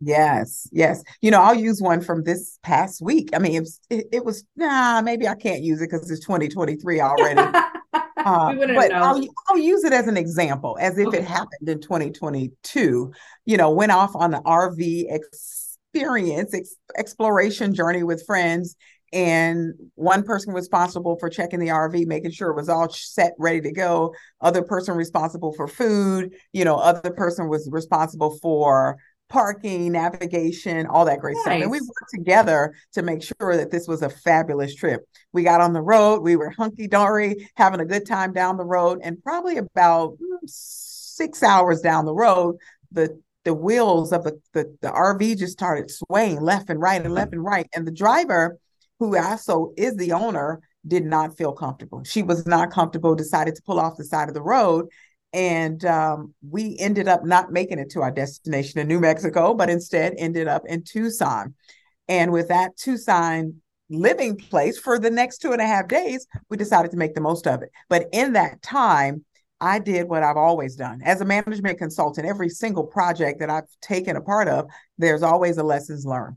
Yes, 0.00 0.68
yes. 0.70 1.02
You 1.20 1.30
know, 1.30 1.40
I'll 1.40 1.54
use 1.54 1.82
one 1.82 2.00
from 2.00 2.22
this 2.22 2.58
past 2.62 3.02
week. 3.02 3.30
I 3.34 3.38
mean, 3.38 3.56
it 3.56 3.60
was, 3.60 3.80
it, 3.90 4.06
it 4.12 4.24
was 4.24 4.44
nah, 4.54 5.00
maybe 5.02 5.26
I 5.26 5.34
can't 5.34 5.62
use 5.62 5.80
it 5.80 5.90
because 5.90 6.08
it's 6.10 6.24
2023 6.24 7.00
already. 7.00 7.40
uh, 7.92 8.54
but 8.54 8.92
I'll, 8.92 9.26
I'll, 9.48 9.58
use 9.58 9.82
it 9.84 9.92
as 9.92 10.06
an 10.06 10.16
example, 10.16 10.76
as 10.80 10.98
if 10.98 11.08
okay. 11.08 11.18
it 11.18 11.24
happened 11.24 11.68
in 11.68 11.80
2022. 11.80 13.12
You 13.44 13.56
know, 13.56 13.70
went 13.70 13.90
off 13.90 14.14
on 14.14 14.30
the 14.30 14.38
RV 14.38 15.06
experience, 15.10 16.54
ex- 16.54 16.76
exploration 16.96 17.74
journey 17.74 18.04
with 18.04 18.24
friends. 18.24 18.76
And 19.12 19.72
one 19.94 20.22
person 20.22 20.52
responsible 20.52 21.16
for 21.18 21.30
checking 21.30 21.60
the 21.60 21.68
RV, 21.68 22.06
making 22.06 22.30
sure 22.32 22.50
it 22.50 22.56
was 22.56 22.68
all 22.68 22.90
set, 22.90 23.32
ready 23.38 23.62
to 23.62 23.72
go. 23.72 24.14
Other 24.42 24.62
person 24.62 24.96
responsible 24.96 25.54
for 25.54 25.66
food. 25.66 26.34
You 26.52 26.66
know, 26.66 26.76
other 26.76 27.10
person 27.10 27.48
was 27.48 27.68
responsible 27.72 28.36
for 28.42 28.98
parking, 29.28 29.92
navigation, 29.92 30.86
all 30.86 31.04
that 31.04 31.20
great 31.20 31.34
nice. 31.34 31.42
stuff. 31.42 31.62
And 31.62 31.70
we 31.70 31.80
worked 31.80 32.10
together 32.12 32.74
to 32.92 33.02
make 33.02 33.22
sure 33.22 33.56
that 33.56 33.70
this 33.70 33.86
was 33.86 34.02
a 34.02 34.08
fabulous 34.08 34.74
trip. 34.74 35.02
We 35.32 35.42
got 35.42 35.60
on 35.60 35.72
the 35.72 35.82
road, 35.82 36.22
we 36.22 36.36
were 36.36 36.50
hunky 36.50 36.88
dory, 36.88 37.48
having 37.56 37.80
a 37.80 37.84
good 37.84 38.06
time 38.06 38.32
down 38.32 38.56
the 38.56 38.64
road, 38.64 39.00
and 39.02 39.22
probably 39.22 39.58
about 39.58 40.12
mm, 40.14 40.38
six 40.46 41.42
hours 41.42 41.80
down 41.80 42.04
the 42.04 42.14
road, 42.14 42.56
the 42.92 43.20
the 43.44 43.54
wheels 43.54 44.12
of 44.12 44.24
the, 44.24 44.38
the, 44.52 44.76
the 44.82 44.90
RV 44.90 45.38
just 45.38 45.54
started 45.54 45.90
swaying 45.90 46.38
left 46.38 46.68
and 46.68 46.80
right 46.80 47.02
and 47.02 47.14
left 47.14 47.32
and 47.32 47.42
right. 47.42 47.66
And 47.74 47.86
the 47.86 47.92
driver, 47.92 48.58
who 48.98 49.16
also 49.16 49.72
is 49.76 49.96
the 49.96 50.12
owner, 50.12 50.60
did 50.86 51.04
not 51.04 51.36
feel 51.36 51.52
comfortable. 51.52 52.04
She 52.04 52.22
was 52.22 52.46
not 52.46 52.70
comfortable, 52.70 53.14
decided 53.14 53.54
to 53.54 53.62
pull 53.62 53.80
off 53.80 53.96
the 53.96 54.04
side 54.04 54.28
of 54.28 54.34
the 54.34 54.42
road 54.42 54.88
and 55.32 55.84
um, 55.84 56.34
we 56.48 56.76
ended 56.78 57.08
up 57.08 57.24
not 57.24 57.52
making 57.52 57.78
it 57.78 57.90
to 57.90 58.02
our 58.02 58.10
destination 58.10 58.80
in 58.80 58.88
New 58.88 59.00
Mexico, 59.00 59.54
but 59.54 59.70
instead 59.70 60.14
ended 60.16 60.48
up 60.48 60.62
in 60.66 60.82
Tucson. 60.82 61.54
And 62.08 62.32
with 62.32 62.48
that 62.48 62.76
Tucson 62.76 63.60
living 63.90 64.36
place 64.36 64.78
for 64.78 64.98
the 64.98 65.10
next 65.10 65.38
two 65.38 65.52
and 65.52 65.60
a 65.60 65.66
half 65.66 65.88
days, 65.88 66.26
we 66.48 66.56
decided 66.56 66.90
to 66.92 66.96
make 66.96 67.14
the 67.14 67.20
most 67.20 67.46
of 67.46 67.62
it. 67.62 67.70
But 67.88 68.06
in 68.12 68.32
that 68.34 68.62
time, 68.62 69.24
I 69.60 69.78
did 69.80 70.08
what 70.08 70.22
I've 70.22 70.36
always 70.36 70.76
done 70.76 71.00
as 71.04 71.20
a 71.20 71.24
management 71.24 71.78
consultant. 71.78 72.26
Every 72.26 72.48
single 72.48 72.84
project 72.84 73.40
that 73.40 73.50
I've 73.50 73.64
taken 73.82 74.16
a 74.16 74.20
part 74.20 74.48
of, 74.48 74.70
there's 74.98 75.22
always 75.22 75.58
a 75.58 75.64
lessons 75.64 76.06
learned 76.06 76.36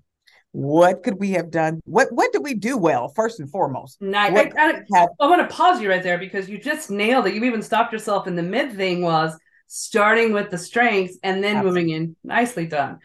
what 0.54 1.02
could 1.04 1.20
we 1.20 1.32
have 1.32 1.50
done 1.50 1.80
what 1.86 2.12
what 2.12 2.32
did 2.34 2.44
we 2.44 2.54
do 2.54 2.78
well 2.78 3.08
first 3.08 3.40
and 3.40 3.50
foremost 3.50 4.02
nice. 4.02 4.34
I, 4.34 4.52
I, 4.58 4.82
I, 4.94 5.08
I 5.20 5.28
want 5.28 5.48
to 5.48 5.56
pause 5.56 5.82
you 5.82 5.90
right 5.90 6.04
there 6.04 6.18
because 6.18 6.50
you 6.50 6.58
just 6.58 6.92
nailed 6.92 7.28
it 7.28 7.34
you 7.34 7.44
even 7.46 7.62
stopped 7.62 7.94
yourself 7.94 8.28
in 8.28 8.36
the 8.36 8.44
mid 8.44 8.76
thing 8.76 9.02
was 9.02 9.38
starting 9.68 10.34
with 10.34 10.50
the 10.52 10.58
strengths 10.58 11.18
and 11.24 11.42
then 11.42 11.58
Absolutely. 11.58 11.82
moving 11.82 11.96
in 11.96 12.16
nicely 12.24 12.66
done 12.66 13.00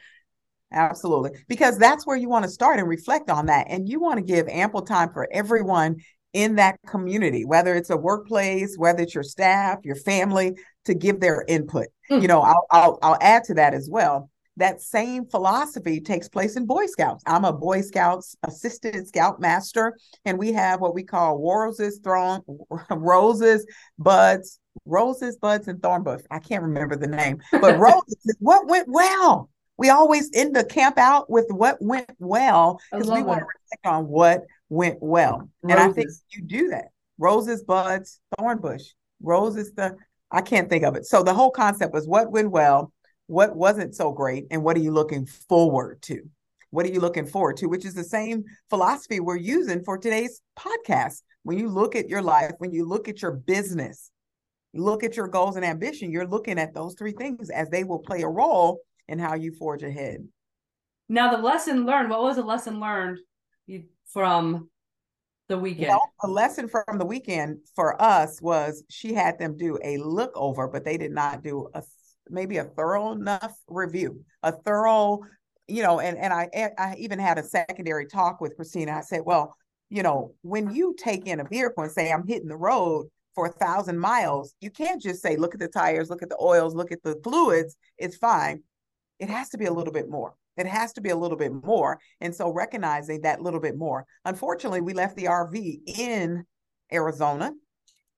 Absolutely. 0.73 1.31
Because 1.49 1.79
that's 1.79 2.07
where 2.07 2.17
you 2.17 2.29
want 2.29 2.45
to 2.45 2.51
start 2.51 2.79
and 2.79 2.89
reflect 2.89 3.31
on 3.31 3.47
that. 3.47 3.67
And 3.71 3.89
you 3.89 4.01
want 4.01 4.17
to 4.17 4.23
give 4.23 4.49
ample 4.49 4.83
time 4.83 5.13
for 5.13 5.29
everyone 5.31 5.97
in 6.33 6.57
that 6.57 6.79
community, 6.87 7.45
whether 7.45 7.75
it's 7.75 7.91
a 7.91 7.97
workplace, 7.97 8.77
whether 8.77 9.03
it's 9.03 9.15
your 9.15 9.23
staff, 9.23 9.79
your 9.85 9.97
family, 9.97 10.55
to 10.85 10.95
give 10.95 11.21
their 11.21 11.45
input. 11.49 11.87
Mm. 12.11 12.21
You 12.21 12.29
know, 12.29 12.41
I'll, 12.43 12.67
I'll, 12.71 12.99
I'll 13.01 13.19
add 13.21 13.45
to 13.45 13.55
that 13.55 13.75
as 13.75 13.89
well 13.91 14.29
that 14.57 14.81
same 14.81 15.27
philosophy 15.27 16.01
takes 16.01 16.29
place 16.29 16.57
in 16.57 16.67
Boy 16.67 16.87
Scouts. 16.87 17.23
I'm 17.27 17.45
a 17.45 17.53
Boy 17.53 17.83
Scouts 17.83 18.37
assistant 18.45 19.09
scout 19.09 19.41
master, 19.41 19.97
and 20.25 20.39
we 20.39 20.53
have 20.53 20.81
what 20.81 20.95
we 20.95 21.03
call 21.03 21.39
roses, 21.39 22.01
thorn, 22.03 22.43
roses, 22.91 23.67
buds, 23.99 24.59
roses, 24.85 25.37
buds, 25.37 25.69
and 25.69 25.83
thorn 25.83 26.05
thornbush. 26.05 26.23
I 26.31 26.39
can't 26.39 26.63
remember 26.63 26.97
the 26.97 27.07
name, 27.07 27.41
but 27.53 27.79
roses 27.79 28.37
what 28.41 28.67
went 28.69 28.89
well. 28.89 29.51
We 29.79 29.91
always 29.91 30.31
end 30.35 30.57
the 30.57 30.65
camp 30.65 30.97
out 30.97 31.29
with 31.29 31.47
what 31.51 31.77
went 31.83 32.11
well 32.19 32.81
because 32.91 33.11
we 33.11 33.23
want 33.23 33.41
to 33.41 33.45
reflect 33.45 33.87
on 33.87 34.09
what 34.09 34.43
went 34.71 34.99
well. 35.01 35.51
Roses. 35.63 35.71
And 35.71 35.79
I 35.79 35.93
think 35.93 36.09
you 36.31 36.43
do 36.43 36.69
that. 36.69 36.87
Roses, 37.19 37.63
buds, 37.63 38.21
thornbush. 38.39 38.85
Roses, 39.23 39.73
the 39.73 39.97
I 40.31 40.41
can't 40.41 40.69
think 40.69 40.85
of 40.85 40.97
it. 40.97 41.07
So 41.07 41.23
the 41.23 41.35
whole 41.35 41.51
concept 41.51 41.93
was 41.93 42.09
what 42.09 42.33
went 42.33 42.51
well 42.51 42.93
what 43.27 43.57
wasn't 43.57 43.95
so 43.95 44.13
great 44.13 44.47
and 44.51 44.63
what 44.63 44.77
are 44.77 44.81
you 44.81 44.93
looking 44.93 45.27
forward 45.27 46.03
to? 46.03 46.23
What 46.71 46.87
are 46.87 46.91
you 46.91 47.01
looking 47.01 47.27
forward 47.27 47.57
to? 47.59 47.67
Which 47.67 47.85
is 47.85 47.95
the 47.95 48.05
same 48.05 48.45
philosophy 48.71 49.21
we're 49.21 49.37
using 49.37 49.83
for 49.85 49.99
today's 49.99 50.41
podcast. 50.59 51.23
When 51.43 51.59
you 51.59 51.69
look 51.69 51.95
at 51.95 52.09
your 52.09 52.23
life 52.23 52.53
when 52.59 52.73
you 52.73 52.85
look 52.85 53.09
at 53.09 53.23
your 53.23 53.33
business 53.33 54.11
look 54.75 55.05
at 55.05 55.17
your 55.17 55.29
goals 55.29 55.57
and 55.57 55.65
ambition 55.65 56.11
you're 56.11 56.27
looking 56.27 56.59
at 56.59 56.75
those 56.75 56.95
three 56.95 57.13
things 57.13 57.51
as 57.51 57.69
they 57.71 57.85
will 57.85 57.99
play 57.99 58.23
a 58.23 58.29
role 58.29 58.81
in 59.09 59.19
how 59.19 59.35
you 59.35 59.53
forge 59.53 59.83
ahead. 59.83 60.27
Now 61.09 61.31
the 61.31 61.43
lesson 61.43 61.87
learned 61.87 62.11
what 62.11 62.23
was 62.23 62.37
the 62.37 62.43
lesson 62.43 62.81
learned 62.81 63.21
from 64.07 64.69
the 65.49 65.57
weekend? 65.59 65.89
Well, 65.89 66.13
a 66.23 66.29
lesson 66.29 66.69
from 66.69 66.99
the 66.99 67.05
weekend 67.05 67.59
for 67.75 68.01
us 68.03 68.43
was 68.43 68.83
she 68.91 69.15
had 69.15 69.39
them 69.39 69.57
do 69.57 69.79
a 69.83 69.99
look 69.99 70.33
over 70.35 70.67
but 70.67 70.85
they 70.85 70.97
did 70.97 71.13
not 71.13 71.43
do 71.43 71.69
a 71.75 71.83
maybe 72.29 72.59
a 72.59 72.65
thorough 72.65 73.13
enough 73.13 73.57
review, 73.69 74.25
a 74.43 74.53
thorough, 74.53 75.21
you 75.69 75.83
know, 75.83 76.01
and 76.01 76.17
and 76.19 76.33
I 76.33 76.49
I 76.79 76.97
even 76.99 77.19
had 77.19 77.39
a 77.39 77.43
secondary 77.43 78.07
talk 78.07 78.41
with 78.41 78.57
Christina. 78.57 78.93
I 78.93 79.01
said, 79.01 79.23
well, 79.25 79.57
you 79.91 80.03
know, 80.03 80.35
when 80.43 80.75
you 80.75 80.95
take 80.99 81.27
in 81.27 81.41
a 81.41 81.45
vehicle 81.45 81.83
and 81.83 81.93
say 81.93 82.11
I'm 82.11 82.27
hitting 82.27 82.49
the 82.49 82.57
road 82.57 83.07
for 83.35 83.47
a 83.47 83.53
thousand 83.53 83.99
miles, 83.99 84.55
you 84.61 84.71
can't 84.71 85.01
just 85.01 85.23
say, 85.23 85.37
look 85.37 85.55
at 85.55 85.61
the 85.61 85.69
tires, 85.69 86.11
look 86.11 86.23
at 86.23 86.29
the 86.29 86.41
oils, 86.41 86.75
look 86.75 86.91
at 86.91 87.03
the 87.03 87.21
fluids, 87.23 87.77
it's 87.99 88.17
fine. 88.17 88.63
It 89.19 89.31
has 89.31 89.51
to 89.51 89.59
be 89.59 89.67
a 89.67 89.73
little 89.73 89.93
bit 89.93 90.09
more. 90.09 90.35
It 90.57 90.67
has 90.67 90.95
to 90.95 91.01
be 91.01 91.11
a 91.11 91.17
little 91.17 91.37
bit 91.37 91.53
more. 91.53 91.99
And 92.21 92.35
so 92.35 92.51
recognizing 92.51 93.23
that 93.23 93.43
little 93.43 93.61
bit 93.61 93.77
more. 93.77 94.07
Unfortunately, 94.25 94.81
we 94.81 94.95
left 94.95 95.17
the 95.17 95.25
RV 95.25 95.81
in 95.99 96.45
Arizona 96.93 97.53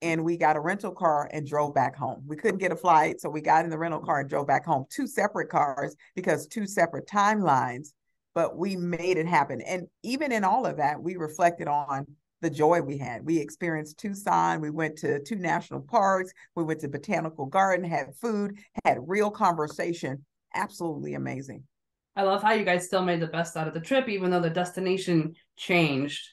and 0.02 0.24
we 0.24 0.36
got 0.36 0.56
a 0.56 0.60
rental 0.60 0.92
car 0.92 1.28
and 1.32 1.46
drove 1.46 1.74
back 1.74 1.96
home. 1.96 2.22
We 2.26 2.36
couldn't 2.36 2.58
get 2.58 2.72
a 2.72 2.76
flight, 2.76 3.20
so 3.20 3.28
we 3.28 3.40
got 3.40 3.64
in 3.64 3.70
the 3.70 3.78
rental 3.78 4.00
car 4.00 4.20
and 4.20 4.28
drove 4.28 4.46
back 4.46 4.64
home. 4.64 4.84
Two 4.90 5.06
separate 5.06 5.48
cars 5.48 5.96
because 6.14 6.46
two 6.46 6.66
separate 6.66 7.06
timelines. 7.08 7.88
but 8.34 8.56
we 8.56 8.76
made 8.76 9.16
it 9.16 9.26
happen. 9.26 9.60
And 9.62 9.88
even 10.04 10.30
in 10.30 10.44
all 10.44 10.64
of 10.66 10.76
that, 10.76 11.02
we 11.02 11.16
reflected 11.16 11.66
on 11.66 12.06
the 12.40 12.50
joy 12.50 12.80
we 12.80 12.96
had. 12.96 13.26
We 13.26 13.38
experienced 13.38 13.98
Tucson. 13.98 14.60
We 14.60 14.70
went 14.70 14.96
to 14.98 15.20
two 15.24 15.34
national 15.36 15.80
parks. 15.80 16.32
We 16.54 16.62
went 16.62 16.78
to 16.80 16.88
Botanical 16.88 17.46
Garden, 17.46 17.84
had 17.84 18.14
food, 18.14 18.56
had 18.84 18.98
real 19.08 19.30
conversation. 19.32 20.24
Absolutely 20.54 21.14
amazing. 21.14 21.64
I 22.14 22.22
love 22.22 22.42
how 22.42 22.52
you 22.52 22.64
guys 22.64 22.86
still 22.86 23.02
made 23.02 23.20
the 23.20 23.26
best 23.26 23.56
out 23.56 23.66
of 23.66 23.74
the 23.74 23.80
trip, 23.80 24.08
even 24.08 24.30
though 24.30 24.40
the 24.40 24.50
destination 24.50 25.34
changed. 25.56 26.24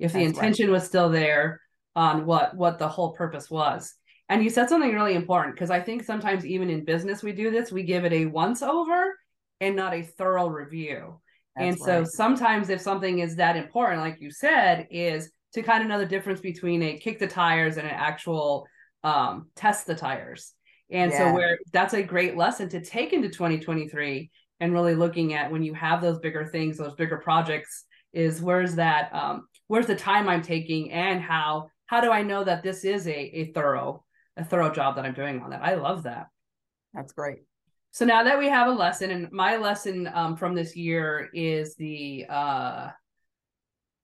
If 0.00 0.12
the 0.12 0.24
That's 0.24 0.36
intention 0.36 0.66
right. 0.66 0.72
was 0.72 0.84
still 0.84 1.10
there 1.10 1.60
on 1.94 2.26
what 2.26 2.56
what 2.56 2.78
the 2.78 2.88
whole 2.88 3.12
purpose 3.12 3.50
was. 3.50 3.94
And 4.28 4.42
you 4.42 4.50
said 4.50 4.68
something 4.68 4.94
really 4.94 5.14
important 5.14 5.54
because 5.54 5.70
I 5.70 5.80
think 5.80 6.04
sometimes 6.04 6.46
even 6.46 6.70
in 6.70 6.84
business 6.84 7.22
we 7.22 7.32
do 7.32 7.50
this, 7.50 7.70
we 7.70 7.82
give 7.82 8.04
it 8.04 8.12
a 8.12 8.26
once 8.26 8.62
over 8.62 9.14
and 9.60 9.76
not 9.76 9.94
a 9.94 10.02
thorough 10.02 10.48
review. 10.48 11.20
That's 11.54 11.66
and 11.66 11.78
so 11.78 11.98
right. 11.98 12.08
sometimes 12.08 12.70
if 12.70 12.80
something 12.80 13.18
is 13.18 13.36
that 13.36 13.56
important, 13.56 14.00
like 14.00 14.20
you 14.20 14.30
said, 14.30 14.88
is 14.90 15.30
to 15.52 15.62
kind 15.62 15.82
of 15.82 15.88
know 15.88 15.98
the 15.98 16.06
difference 16.06 16.40
between 16.40 16.82
a 16.82 16.98
kick 16.98 17.18
the 17.18 17.26
tires 17.26 17.76
and 17.76 17.86
an 17.86 17.94
actual 17.94 18.66
um, 19.04 19.48
test 19.54 19.86
the 19.86 19.94
tires. 19.94 20.54
And 20.90 21.10
yeah. 21.10 21.18
so 21.18 21.34
where 21.34 21.58
that's 21.72 21.94
a 21.94 22.02
great 22.02 22.36
lesson 22.36 22.68
to 22.70 22.80
take 22.80 23.12
into 23.12 23.28
2023 23.28 24.30
and 24.60 24.72
really 24.72 24.94
looking 24.94 25.34
at 25.34 25.50
when 25.50 25.62
you 25.62 25.74
have 25.74 26.00
those 26.00 26.20
bigger 26.20 26.46
things, 26.46 26.78
those 26.78 26.94
bigger 26.94 27.18
projects, 27.18 27.84
is 28.12 28.40
where's 28.40 28.76
that 28.76 29.12
um, 29.12 29.46
where's 29.68 29.86
the 29.86 29.96
time 29.96 30.28
I'm 30.28 30.42
taking 30.42 30.92
and 30.92 31.20
how 31.20 31.68
how 31.92 32.00
do 32.00 32.10
I 32.10 32.22
know 32.22 32.42
that 32.42 32.62
this 32.62 32.86
is 32.86 33.06
a, 33.06 33.12
a 33.12 33.52
thorough 33.52 34.02
a 34.38 34.42
thorough 34.42 34.72
job 34.72 34.96
that 34.96 35.04
I'm 35.04 35.12
doing 35.12 35.42
on 35.42 35.50
that? 35.50 35.60
I 35.62 35.74
love 35.74 36.04
that. 36.04 36.28
That's 36.94 37.12
great. 37.12 37.40
So 37.90 38.06
now 38.06 38.22
that 38.22 38.38
we 38.38 38.48
have 38.48 38.68
a 38.68 38.72
lesson, 38.72 39.10
and 39.10 39.30
my 39.30 39.58
lesson 39.58 40.08
um, 40.14 40.34
from 40.34 40.54
this 40.54 40.74
year 40.74 41.28
is 41.34 41.74
the 41.74 42.24
uh, 42.30 42.88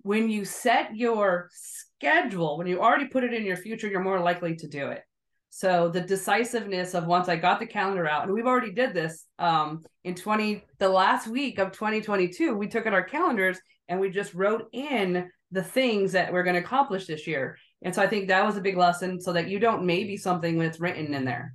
when 0.03 0.29
you 0.29 0.45
set 0.45 0.95
your 0.95 1.49
schedule, 1.51 2.59
when 2.59 2.67
you 2.67 2.79
already 2.79 3.07
put 3.07 3.25
it 3.25 3.33
in 3.33 3.47
your 3.47 3.57
future, 3.57 3.89
you're 3.89 4.05
more 4.05 4.21
likely 4.21 4.55
to 4.57 4.69
do 4.69 4.89
it. 4.89 5.03
So 5.49 5.89
the 5.89 6.03
decisiveness 6.03 6.93
of 6.93 7.07
once 7.07 7.31
I 7.31 7.37
got 7.37 7.59
the 7.59 7.67
calendar 7.67 8.07
out, 8.07 8.25
and 8.25 8.35
we've 8.35 8.47
already 8.47 8.73
did 8.73 8.93
this 8.93 9.25
um, 9.39 9.83
in 10.05 10.15
20 10.15 10.63
the 10.79 10.91
last 10.91 11.27
week 11.27 11.59
of 11.59 11.73
2022, 11.73 12.55
we 12.55 12.69
took 12.69 12.87
out 12.87 12.93
our 12.93 13.03
calendars 13.03 13.59
and 13.89 13.99
we 13.99 14.11
just 14.11 14.35
wrote 14.35 14.69
in 14.75 15.31
the 15.53 15.63
things 15.63 16.13
that 16.13 16.31
we're 16.31 16.43
going 16.43 16.55
to 16.55 16.61
accomplish 16.61 17.07
this 17.07 17.27
year. 17.27 17.57
And 17.83 17.95
so 17.95 18.03
I 18.03 18.07
think 18.07 18.29
that 18.29 18.45
was 18.45 18.57
a 18.57 18.61
big 18.61 18.77
lesson 18.77 19.21
so 19.21 19.33
that 19.33 19.49
you 19.49 19.59
don't 19.59 19.87
maybe 19.87 20.17
something 20.17 20.57
when 20.57 20.67
it's 20.67 20.81
written 20.81 21.15
in 21.15 21.25
there. 21.25 21.55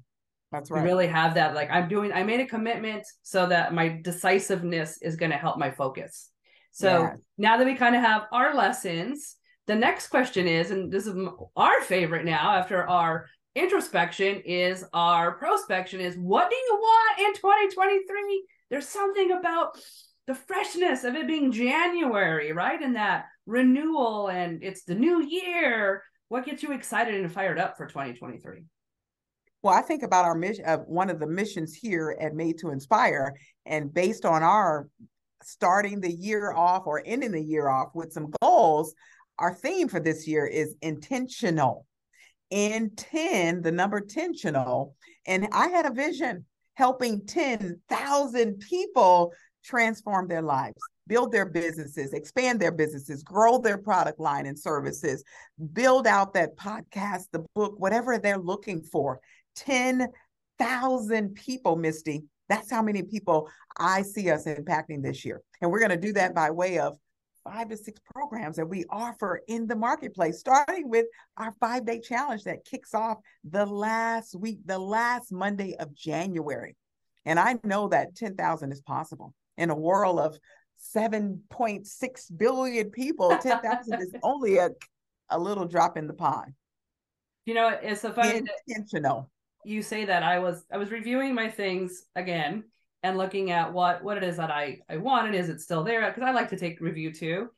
That's 0.51 0.69
right. 0.71 0.79
You 0.79 0.85
really 0.85 1.07
have 1.07 1.33
that. 1.35 1.55
Like 1.55 1.69
I'm 1.71 1.89
doing, 1.89 2.13
I 2.13 2.23
made 2.23 2.39
a 2.39 2.45
commitment 2.45 3.05
so 3.23 3.47
that 3.47 3.73
my 3.73 3.99
decisiveness 4.03 5.01
is 5.01 5.15
going 5.15 5.31
to 5.31 5.37
help 5.37 5.57
my 5.57 5.71
focus. 5.71 6.29
So 6.71 7.03
yeah. 7.03 7.13
now 7.37 7.57
that 7.57 7.65
we 7.65 7.75
kind 7.75 7.95
of 7.95 8.01
have 8.01 8.23
our 8.31 8.55
lessons, 8.55 9.35
the 9.67 9.75
next 9.75 10.07
question 10.07 10.47
is, 10.47 10.71
and 10.71 10.91
this 10.91 11.07
is 11.07 11.15
our 11.55 11.81
favorite 11.81 12.25
now 12.25 12.55
after 12.55 12.87
our 12.87 13.27
introspection 13.55 14.41
is 14.45 14.83
our 14.93 15.37
prospection 15.37 15.99
is 15.99 16.15
what 16.17 16.49
do 16.49 16.55
you 16.55 16.75
want 16.79 17.19
in 17.19 17.33
2023? 17.35 18.45
There's 18.69 18.87
something 18.87 19.31
about 19.31 19.77
the 20.25 20.35
freshness 20.35 21.03
of 21.03 21.15
it 21.15 21.27
being 21.27 21.51
January, 21.51 22.51
right? 22.51 22.81
And 22.81 22.95
that 22.95 23.25
renewal 23.45 24.29
and 24.29 24.63
it's 24.63 24.83
the 24.83 24.95
new 24.95 25.21
year. 25.21 26.03
What 26.33 26.47
gets 26.47 26.63
you 26.63 26.71
excited 26.71 27.13
and 27.13 27.31
fired 27.31 27.59
up 27.59 27.77
for 27.77 27.85
2023? 27.85 28.63
Well, 29.61 29.71
I 29.71 29.83
think 29.83 30.01
about 30.01 30.25
our 30.25 30.33
mission, 30.33 30.65
uh, 30.65 30.77
one 30.77 31.11
of 31.11 31.19
the 31.19 31.27
missions 31.27 31.75
here 31.75 32.17
at 32.19 32.33
Made 32.33 32.57
to 32.57 32.71
Inspire, 32.71 33.35
and 33.67 33.93
based 33.93 34.25
on 34.25 34.41
our 34.41 34.89
starting 35.43 35.99
the 35.99 36.11
year 36.11 36.51
off 36.51 36.87
or 36.87 37.03
ending 37.05 37.33
the 37.33 37.39
year 37.39 37.67
off 37.67 37.89
with 37.93 38.11
some 38.11 38.33
goals, 38.41 38.95
our 39.37 39.53
theme 39.53 39.87
for 39.87 39.99
this 39.99 40.27
year 40.27 40.47
is 40.47 40.73
intentional. 40.81 41.85
In 42.49 42.89
10, 42.95 43.61
the 43.61 43.71
number 43.71 43.99
intentional. 43.99 44.95
And 45.27 45.47
I 45.51 45.67
had 45.67 45.85
a 45.85 45.93
vision 45.93 46.45
helping 46.73 47.27
10,000 47.27 48.59
people 48.59 49.33
transform 49.63 50.27
their 50.27 50.41
lives, 50.41 50.81
build 51.07 51.31
their 51.31 51.45
businesses, 51.45 52.13
expand 52.13 52.59
their 52.59 52.71
businesses, 52.71 53.23
grow 53.23 53.57
their 53.57 53.77
product 53.77 54.19
line 54.19 54.45
and 54.45 54.57
services, 54.57 55.23
build 55.73 56.07
out 56.07 56.33
that 56.33 56.55
podcast, 56.55 57.23
the 57.31 57.45
book, 57.55 57.75
whatever 57.77 58.17
they're 58.17 58.37
looking 58.37 58.81
for. 58.81 59.19
10,000 59.55 61.35
people, 61.35 61.75
Misty. 61.75 62.23
That's 62.49 62.71
how 62.71 62.81
many 62.81 63.03
people 63.03 63.49
I 63.77 64.01
see 64.01 64.29
us 64.29 64.45
impacting 64.45 65.01
this 65.01 65.25
year. 65.25 65.41
And 65.61 65.71
we're 65.71 65.79
going 65.79 65.91
to 65.91 65.97
do 65.97 66.13
that 66.13 66.35
by 66.35 66.51
way 66.51 66.79
of 66.79 66.97
five 67.43 67.69
to 67.69 67.77
six 67.77 67.99
programs 68.13 68.55
that 68.55 68.65
we 68.65 68.85
offer 68.89 69.41
in 69.47 69.67
the 69.67 69.75
marketplace, 69.75 70.39
starting 70.39 70.89
with 70.89 71.05
our 71.37 71.53
five 71.59 71.85
day 71.85 71.99
challenge 71.99 72.43
that 72.43 72.65
kicks 72.65 72.93
off 72.93 73.17
the 73.43 73.65
last 73.65 74.35
week, 74.35 74.59
the 74.65 74.79
last 74.79 75.31
Monday 75.31 75.75
of 75.77 75.93
January. 75.93 76.75
And 77.25 77.39
I 77.39 77.57
know 77.63 77.87
that 77.89 78.15
10,000 78.15 78.71
is 78.71 78.81
possible 78.81 79.33
in 79.57 79.69
a 79.69 79.75
world 79.75 80.19
of 80.19 80.37
7.6 80.95 82.37
billion 82.37 82.89
people. 82.89 83.29
10,000 83.37 84.01
is 84.01 84.15
only 84.23 84.57
a, 84.57 84.69
a 85.29 85.39
little 85.39 85.65
drop 85.65 85.97
in 85.97 86.07
the 86.07 86.13
pond. 86.13 86.53
You 87.45 87.53
know, 87.53 87.69
it's 87.69 88.01
so 88.01 88.11
funny. 88.11 88.43
Intentional. 88.67 89.29
You 89.65 89.81
say 89.81 90.05
that 90.05 90.23
I 90.23 90.39
was 90.39 90.65
I 90.71 90.77
was 90.77 90.91
reviewing 90.91 91.33
my 91.33 91.49
things 91.49 92.03
again 92.15 92.65
and 93.01 93.17
looking 93.17 93.51
at 93.51 93.71
what 93.71 94.03
what 94.03 94.17
it 94.17 94.23
is 94.23 94.37
that 94.37 94.51
I 94.51 94.79
I 94.89 94.97
wanted. 94.97 95.35
Is 95.35 95.49
it 95.49 95.61
still 95.61 95.83
there? 95.83 96.07
Because 96.09 96.23
I 96.23 96.31
like 96.31 96.49
to 96.49 96.57
take 96.57 96.79
review 96.79 97.13
too. 97.13 97.49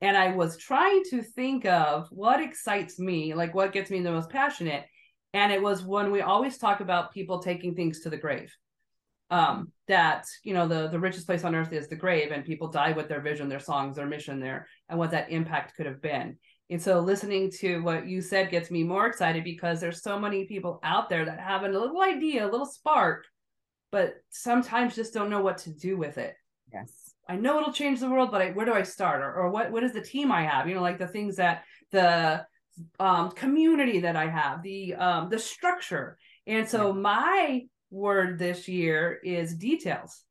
And 0.00 0.16
I 0.16 0.32
was 0.32 0.56
trying 0.56 1.02
to 1.10 1.22
think 1.22 1.64
of 1.64 2.08
what 2.10 2.42
excites 2.42 2.98
me, 2.98 3.32
like 3.34 3.54
what 3.54 3.72
gets 3.72 3.90
me 3.90 4.00
the 4.00 4.12
most 4.12 4.28
passionate. 4.28 4.84
And 5.32 5.52
it 5.52 5.62
was 5.62 5.82
when 5.82 6.10
we 6.10 6.20
always 6.20 6.58
talk 6.58 6.80
about 6.80 7.12
people 7.12 7.38
taking 7.38 7.74
things 7.74 8.00
to 8.00 8.10
the 8.10 8.16
grave 8.16 8.54
um, 9.34 9.72
that 9.88 10.26
you 10.44 10.54
know 10.54 10.68
the 10.68 10.88
the 10.88 10.98
richest 10.98 11.26
place 11.26 11.42
on 11.42 11.56
earth 11.56 11.72
is 11.72 11.88
the 11.88 11.96
grave, 11.96 12.30
and 12.30 12.44
people 12.44 12.68
die 12.68 12.92
with 12.92 13.08
their 13.08 13.20
vision, 13.20 13.48
their 13.48 13.58
songs, 13.58 13.96
their 13.96 14.06
mission 14.06 14.38
there, 14.38 14.68
and 14.88 14.96
what 14.98 15.10
that 15.10 15.30
impact 15.30 15.74
could 15.76 15.86
have 15.86 16.00
been. 16.00 16.38
And 16.70 16.80
so, 16.80 17.00
listening 17.00 17.50
to 17.58 17.82
what 17.82 18.06
you 18.06 18.22
said 18.22 18.52
gets 18.52 18.70
me 18.70 18.84
more 18.84 19.06
excited 19.06 19.42
because 19.42 19.80
there's 19.80 20.02
so 20.02 20.20
many 20.20 20.44
people 20.44 20.78
out 20.84 21.08
there 21.08 21.24
that 21.24 21.40
have 21.40 21.64
a 21.64 21.68
little 21.68 22.00
idea, 22.00 22.44
a 22.44 22.50
little 22.50 22.64
spark, 22.64 23.24
but 23.90 24.14
sometimes 24.30 24.94
just 24.94 25.12
don't 25.12 25.30
know 25.30 25.42
what 25.42 25.58
to 25.58 25.70
do 25.70 25.96
with 25.96 26.16
it. 26.16 26.36
Yes, 26.72 26.92
I 27.28 27.34
know 27.34 27.58
it'll 27.58 27.72
change 27.72 27.98
the 27.98 28.08
world, 28.08 28.30
but 28.30 28.40
I, 28.40 28.50
where 28.52 28.66
do 28.66 28.72
I 28.72 28.84
start, 28.84 29.20
or, 29.20 29.34
or 29.34 29.50
what 29.50 29.72
what 29.72 29.82
is 29.82 29.92
the 29.92 30.00
team 30.00 30.30
I 30.30 30.44
have? 30.44 30.68
You 30.68 30.76
know, 30.76 30.82
like 30.82 30.98
the 30.98 31.08
things 31.08 31.36
that 31.36 31.64
the 31.90 32.46
um, 33.00 33.32
community 33.32 34.00
that 34.00 34.14
I 34.14 34.28
have, 34.28 34.62
the 34.62 34.94
um, 34.94 35.28
the 35.28 35.40
structure. 35.40 36.18
And 36.46 36.68
so, 36.68 36.88
yeah. 36.88 37.00
my 37.00 37.62
word 37.94 38.38
this 38.38 38.68
year 38.68 39.20
is 39.24 39.54
details. 39.54 40.22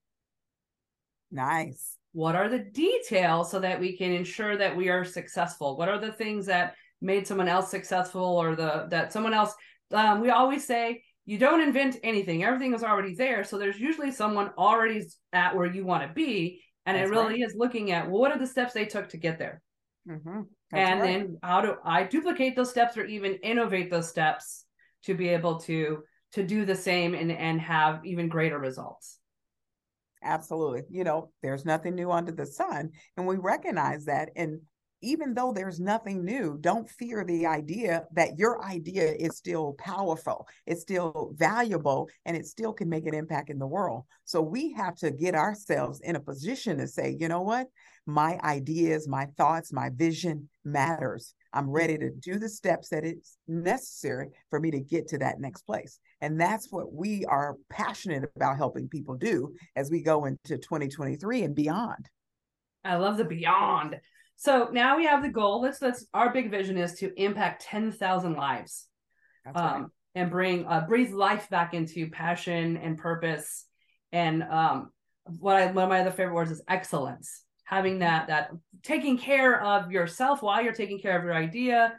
Nice. 1.32 1.98
What 2.12 2.36
are 2.36 2.50
the 2.50 2.60
details 2.60 3.50
so 3.50 3.60
that 3.60 3.80
we 3.80 3.98
can 3.98 4.12
ensure 4.12 4.56
that 4.58 4.76
we 4.76 4.90
are 4.90 5.04
successful? 5.04 5.78
What 5.78 5.90
are 5.90 5.98
the 5.98 6.12
things 6.12 6.46
that 6.46 6.76
made 7.04 7.28
someone 7.28 7.50
else 7.50 7.70
successful 7.70 8.24
or 8.24 8.56
the 8.56 8.88
that 8.90 9.12
someone 9.12 9.34
else 9.34 9.54
um, 9.92 10.22
we 10.22 10.30
always 10.30 10.66
say 10.66 11.04
you 11.26 11.38
don't 11.38 11.62
invent 11.62 11.98
anything 12.02 12.44
everything 12.44 12.74
is 12.74 12.84
already 12.84 13.14
there 13.14 13.44
so 13.44 13.58
there's 13.58 13.80
usually 13.80 14.10
someone 14.10 14.52
already 14.58 15.04
at 15.34 15.54
where 15.56 15.66
you 15.66 15.86
want 15.86 16.02
to 16.08 16.14
be 16.14 16.62
and 16.86 16.98
That's 16.98 17.10
it 17.10 17.14
really 17.14 17.42
right. 17.42 17.50
is 17.50 17.56
looking 17.58 17.92
at 17.92 18.10
well, 18.10 18.22
what 18.22 18.32
are 18.32 18.40
the 18.40 18.48
steps 18.48 18.74
they 18.74 18.86
took 18.86 19.10
to 19.10 19.18
get 19.18 19.38
there 19.38 19.62
mm-hmm. 20.10 20.42
and 20.72 21.02
right. 21.02 21.02
then 21.02 21.38
how 21.44 21.62
do 21.62 21.76
i 21.84 22.04
duplicate 22.04 22.56
those 22.56 22.70
steps 22.70 22.96
or 22.96 23.04
even 23.04 23.34
innovate 23.44 23.92
those 23.92 24.08
steps 24.08 24.66
to 25.04 25.14
be 25.14 25.28
able 25.28 25.60
to 25.60 26.04
to 26.34 26.44
do 26.44 26.66
the 26.66 26.76
same 26.76 27.14
and 27.14 27.32
and 27.32 27.62
have 27.62 28.06
even 28.06 28.28
greater 28.28 28.60
results 28.60 29.20
absolutely 30.24 30.84
you 30.90 31.04
know 31.04 31.30
there's 31.42 31.66
nothing 31.66 31.96
new 31.96 32.12
under 32.12 32.32
the 32.32 32.46
sun 32.46 32.90
and 33.18 33.28
we 33.28 33.36
recognize 33.36 34.06
that 34.06 34.30
and 34.36 34.60
even 35.04 35.34
though 35.34 35.52
there's 35.52 35.80
nothing 35.80 36.24
new, 36.24 36.58
don't 36.62 36.90
fear 36.90 37.26
the 37.26 37.46
idea 37.46 38.06
that 38.14 38.40
your 38.40 38.64
idea 38.64 39.12
is 39.12 39.36
still 39.36 39.74
powerful, 39.74 40.48
it's 40.66 40.82
still 40.82 41.34
valuable, 41.36 42.10
and 42.26 42.38
it 42.38 42.46
still 42.46 42.72
can 42.72 42.90
make 42.90 43.06
an 43.06 43.14
impact 43.14 43.50
in 43.50 43.60
the 43.60 43.68
world. 43.68 44.06
So 44.24 44.42
we 44.42 44.72
have 44.72 44.96
to 44.98 45.12
get 45.12 45.36
ourselves 45.36 46.00
in 46.00 46.16
a 46.16 46.22
position 46.22 46.78
to 46.78 46.88
say, 46.88 47.16
you 47.20 47.28
know 47.28 47.42
what? 47.42 47.68
My 48.06 48.40
ideas, 48.44 49.08
my 49.08 49.28
thoughts, 49.38 49.74
my 49.74 49.90
vision 49.90 50.50
matters. 50.64 51.36
I'm 51.54 51.70
ready 51.70 51.98
to 51.98 52.10
do 52.10 52.40
the 52.40 52.50
steps 52.50 52.90
that 52.90 53.06
it's 53.06 53.38
necessary 53.48 54.30
for 54.50 54.60
me 54.60 54.72
to 54.72 54.80
get 54.80 55.08
to 55.10 55.18
that 55.20 55.40
next 55.40 55.64
place. 55.64 56.00
And 56.22 56.40
that's 56.40 56.72
what 56.72 56.92
we 56.94 57.26
are 57.26 57.56
passionate 57.70 58.30
about 58.36 58.58
helping 58.58 58.88
people 58.88 59.16
do 59.16 59.54
as 59.76 59.92
we 59.92 60.02
go 60.02 60.26
into 60.26 60.58
2023 60.58 61.44
and 61.44 61.56
beyond. 61.56 62.10
I 62.84 62.96
love 62.96 63.18
the 63.18 63.26
beyond. 63.26 64.00
So 64.36 64.70
now 64.72 64.98
we 64.98 65.06
have 65.06 65.22
the 65.22 65.30
goal. 65.30 65.62
Let's 65.62 65.82
let's 65.82 66.06
our 66.14 66.34
big 66.34 66.52
vision 66.52 66.78
is 66.78 66.96
to 66.96 67.14
impact 67.22 67.64
10,000 67.64 68.34
lives. 68.34 68.88
um, 69.56 69.92
and 70.16 70.30
bring 70.30 70.66
uh, 70.66 70.86
breathe 70.88 71.14
life 71.14 71.50
back 71.50 71.74
into 71.74 72.10
passion 72.10 72.78
and 72.78 72.98
purpose. 72.98 73.66
And 74.12 74.44
um, 74.44 74.92
what 75.40 75.56
I 75.56 75.68
one 75.68 75.86
of 75.86 75.90
my 75.90 76.02
other 76.02 76.12
favorite 76.12 76.36
words 76.36 76.52
is 76.52 76.62
excellence. 76.68 77.44
Having 77.74 78.00
that 78.00 78.28
that 78.28 78.52
taking 78.84 79.18
care 79.18 79.62
of 79.62 79.92
yourself 79.92 80.42
while 80.42 80.62
you're 80.62 80.74
taking 80.74 81.00
care 81.00 81.18
of 81.18 81.24
your 81.24 81.34
idea 81.34 81.94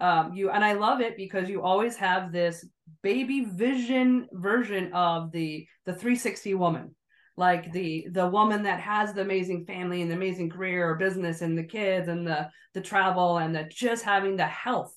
um, 0.00 0.32
you 0.32 0.50
and 0.50 0.64
I 0.64 0.72
love 0.72 1.00
it 1.00 1.16
because 1.16 1.48
you 1.48 1.62
always 1.62 1.96
have 1.96 2.32
this 2.32 2.64
baby 3.02 3.44
vision 3.44 4.28
version 4.32 4.92
of 4.92 5.30
the 5.30 5.66
the 5.84 5.92
360 5.92 6.54
woman. 6.54 6.94
Like 7.36 7.72
the 7.72 8.06
the 8.10 8.26
woman 8.26 8.62
that 8.64 8.80
has 8.80 9.12
the 9.12 9.20
amazing 9.20 9.66
family 9.66 10.02
and 10.02 10.10
the 10.10 10.14
amazing 10.14 10.50
career 10.50 10.88
or 10.88 10.96
business 10.96 11.42
and 11.42 11.56
the 11.56 11.64
kids 11.64 12.08
and 12.08 12.26
the 12.26 12.48
the 12.74 12.80
travel 12.80 13.38
and 13.38 13.54
the 13.54 13.64
just 13.64 14.02
having 14.02 14.36
the 14.36 14.46
health 14.46 14.94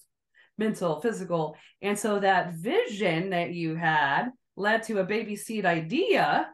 mental 0.57 1.01
physical. 1.01 1.55
And 1.81 1.97
so 1.97 2.19
that 2.19 2.53
vision 2.53 3.31
that 3.31 3.51
you 3.51 3.75
had 3.75 4.29
led 4.55 4.83
to 4.83 4.99
a 4.99 5.05
baby 5.05 5.35
seed 5.35 5.65
idea. 5.65 6.49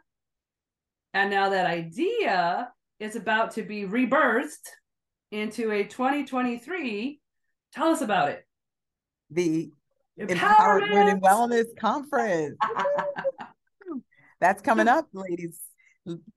And 1.13 1.29
now 1.29 1.49
that 1.49 1.65
idea 1.65 2.69
is 2.99 3.15
about 3.15 3.51
to 3.51 3.63
be 3.63 3.83
rebirthed 3.83 4.67
into 5.31 5.71
a 5.71 5.83
2023 5.83 7.19
tell 7.73 7.89
us 7.89 8.01
about 8.01 8.29
it 8.29 8.45
the 9.29 9.71
Empowered 10.19 10.83
Women 10.89 11.21
Wellness 11.21 11.67
Conference. 11.79 12.57
That's 14.41 14.61
coming 14.61 14.87
up, 14.87 15.07
ladies. 15.13 15.59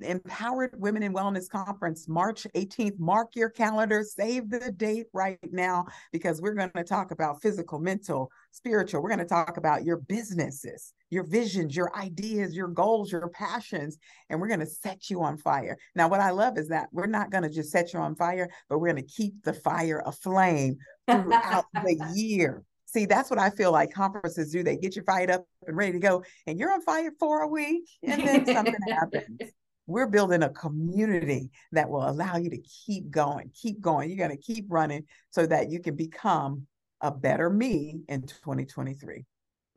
Empowered 0.01 0.75
Women 0.77 1.03
in 1.03 1.13
Wellness 1.13 1.49
Conference, 1.49 2.09
March 2.09 2.47
18th. 2.55 2.99
Mark 2.99 3.35
your 3.35 3.51
calendar, 3.51 4.03
save 4.03 4.51
the 4.51 4.73
date 4.73 5.07
right 5.13 5.39
now 5.51 5.87
because 6.13 6.41
we're 6.41 6.55
going 6.55 6.71
to 6.77 6.85
talk 6.85 7.11
about 7.11 7.41
physical, 7.43 7.79
mental, 7.79 8.31
spiritual. 8.51 9.03
We're 9.03 9.11
going 9.11 9.19
to 9.21 9.25
talk 9.25 9.57
about 9.57 9.85
your 9.85 9.99
businesses, 9.99 10.93
your 11.11 11.25
visions, 11.25 11.77
your 11.77 11.95
ideas, 11.97 12.55
your 12.55 12.69
goals, 12.69 13.13
your 13.13 13.29
passions, 13.29 13.99
and 14.29 14.41
we're 14.41 14.49
going 14.49 14.61
to 14.61 14.67
set 14.67 15.11
you 15.11 15.23
on 15.23 15.37
fire. 15.37 15.77
Now, 15.95 16.09
what 16.09 16.21
I 16.21 16.31
love 16.31 16.59
is 16.59 16.69
that 16.69 16.89
we're 16.93 17.07
not 17.07 17.31
going 17.31 17.45
to 17.45 17.51
just 17.51 17.71
set 17.71 17.93
you 17.93 18.01
on 18.01 18.15
fire, 18.15 18.49
but 18.69 18.79
we're 18.79 18.93
going 18.93 19.05
to 19.05 19.13
keep 19.13 19.43
the 19.43 19.53
fire 19.53 20.03
aflame 20.07 20.77
throughout 21.09 21.65
the 21.75 22.13
year. 22.15 22.65
See, 22.93 23.07
that's 23.07 23.31
what 23.31 23.39
I 23.39 23.49
feel 23.49 23.73
like 23.73 23.93
conferences 23.93 24.53
do. 24.53 24.63
They 24.63 24.77
get 24.77 24.97
you 24.97 25.03
fired 25.03 25.31
up 25.31 25.47
and 25.67 25.77
ready 25.77 25.93
to 25.93 25.99
go, 25.99 26.25
and 26.47 26.59
you're 26.59 26.73
on 26.73 26.83
fire 26.83 27.11
for 27.19 27.41
a 27.41 27.49
week, 27.49 27.89
and 28.03 28.21
then 28.21 28.47
something 28.47 28.75
happens. 28.89 29.53
We're 29.87 30.07
building 30.07 30.43
a 30.43 30.49
community 30.51 31.51
that 31.73 31.89
will 31.89 32.09
allow 32.09 32.37
you 32.37 32.51
to 32.51 32.59
keep 32.59 33.11
going, 33.11 33.51
keep 33.55 33.81
going. 33.81 34.09
You're 34.09 34.27
going 34.27 34.37
to 34.37 34.43
keep 34.43 34.67
running 34.69 35.05
so 35.31 35.47
that 35.47 35.71
you 35.71 35.81
can 35.81 35.97
become 35.97 36.67
a 37.01 37.11
better 37.11 37.51
me 37.51 38.01
in 38.09 38.23
2023. 38.23 39.25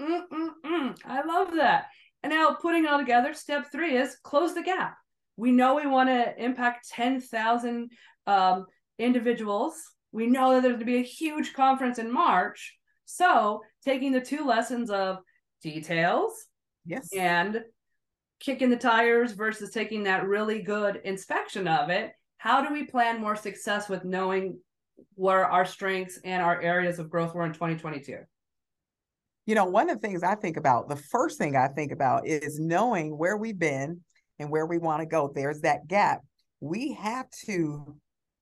Mm-mm-mm. 0.02 0.98
I 1.06 1.26
love 1.26 1.56
that. 1.56 1.88
And 2.24 2.32
now 2.32 2.56
putting 2.62 2.86
it 2.86 2.90
all 2.90 3.00
together, 3.00 3.34
step 3.34 3.72
three 3.72 3.98
is 3.98 4.18
close 4.24 4.54
the 4.54 4.64
gap. 4.64 4.98
We 5.38 5.52
know 5.52 5.76
we 5.76 5.88
want 5.88 6.10
to 6.10 6.44
impact 6.44 6.90
10,000 6.90 7.92
um, 8.28 8.66
individuals. 8.98 9.76
We 10.12 10.28
know 10.28 10.54
that 10.54 10.62
there's 10.62 10.76
going 10.76 10.80
to 10.80 10.86
be 10.86 11.00
a 11.00 11.04
huge 11.04 11.54
conference 11.54 12.00
in 12.00 12.12
March. 12.12 12.78
So 13.06 13.62
taking 13.84 14.12
the 14.12 14.22
two 14.22 14.46
lessons 14.46 14.90
of 14.90 15.18
details 15.62 16.46
yes 16.86 17.10
and 17.16 17.64
kicking 18.46 18.70
the 18.70 18.78
tires 18.78 19.32
versus 19.32 19.72
taking 19.72 20.04
that 20.04 20.28
really 20.28 20.62
good 20.62 21.02
inspection 21.04 21.68
of 21.68 21.90
it 21.90 22.12
how 22.38 22.62
do 22.66 22.72
we 22.72 22.86
plan 22.86 23.20
more 23.20 23.36
success 23.36 23.90
with 23.90 24.06
knowing 24.06 24.60
where 25.16 25.46
our 25.46 25.66
strengths 25.66 26.20
and 26.24 26.44
our 26.44 26.62
areas 26.62 27.00
of 27.00 27.10
growth 27.10 27.34
were 27.34 27.46
in 27.46 27.54
2022 27.54 28.20
you 29.48 29.56
know 29.56 29.66
one 29.66 29.90
of 29.90 30.00
the 30.00 30.08
things 30.08 30.22
i 30.22 30.36
think 30.36 30.58
about 30.58 30.88
the 30.88 30.96
first 30.96 31.40
thing 31.40 31.56
i 31.56 31.68
think 31.68 31.92
about 31.92 32.28
is 32.28 32.60
knowing 32.60 33.18
where 33.18 33.36
we've 33.36 33.60
been 33.60 34.00
and 34.38 34.50
where 34.50 34.68
we 34.68 34.78
want 34.78 35.02
to 35.02 35.08
go 35.08 35.32
there's 35.34 35.62
that 35.62 35.88
gap 35.88 36.22
we 36.62 36.94
have 36.94 37.26
to 37.46 37.96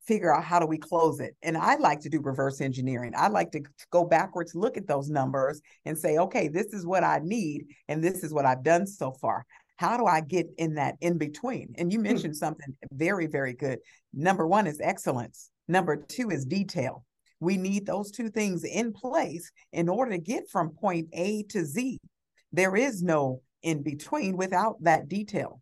figure 0.06 0.36
out 0.36 0.44
how 0.44 0.60
do 0.60 0.66
we 0.66 0.78
close 0.78 1.20
it. 1.20 1.36
And 1.44 1.58
I 1.58 1.76
like 1.76 2.02
to 2.02 2.10
do 2.10 2.20
reverse 2.20 2.60
engineering. 2.60 3.14
I 3.16 3.30
like 3.30 3.52
to 3.52 3.62
go 3.90 4.04
backwards, 4.04 4.54
look 4.54 4.76
at 4.76 4.88
those 4.88 5.10
numbers 5.10 5.62
and 5.86 5.98
say, 5.98 6.18
okay, 6.18 6.50
this 6.50 6.74
is 6.74 6.86
what 6.86 7.04
I 7.04 7.22
need 7.24 7.68
and 7.88 8.04
this 8.04 8.24
is 8.24 8.34
what 8.34 8.46
I've 8.46 8.64
done 8.64 8.86
so 8.86 9.14
far. 9.22 9.46
How 9.84 9.98
do 9.98 10.06
I 10.06 10.22
get 10.22 10.48
in 10.58 10.76
that 10.76 10.96
in 11.02 11.18
between? 11.18 11.74
And 11.78 11.92
you 11.92 12.00
hmm. 12.00 12.04
mentioned 12.04 12.38
something 12.38 12.74
very, 12.94 13.28
very 13.28 13.54
good. 13.54 13.80
Number 14.14 14.48
one 14.48 14.66
is 14.66 14.80
excellence. 14.82 15.50
Number 15.68 15.98
two 15.98 16.30
is 16.30 16.46
detail. 16.46 17.04
We 17.42 17.58
need 17.58 17.86
those 17.86 18.10
two 18.10 18.30
things 18.30 18.64
in 18.64 18.94
place 18.94 19.52
in 19.74 19.90
order 19.90 20.12
to 20.12 20.20
get 20.20 20.50
from 20.50 20.70
point 20.70 21.10
A 21.12 21.44
to 21.50 21.66
Z. 21.66 21.98
There 22.54 22.78
is 22.78 23.04
no 23.04 23.42
in 23.62 23.84
between 23.84 24.38
without 24.38 24.82
that 24.84 25.10
detail. 25.10 25.62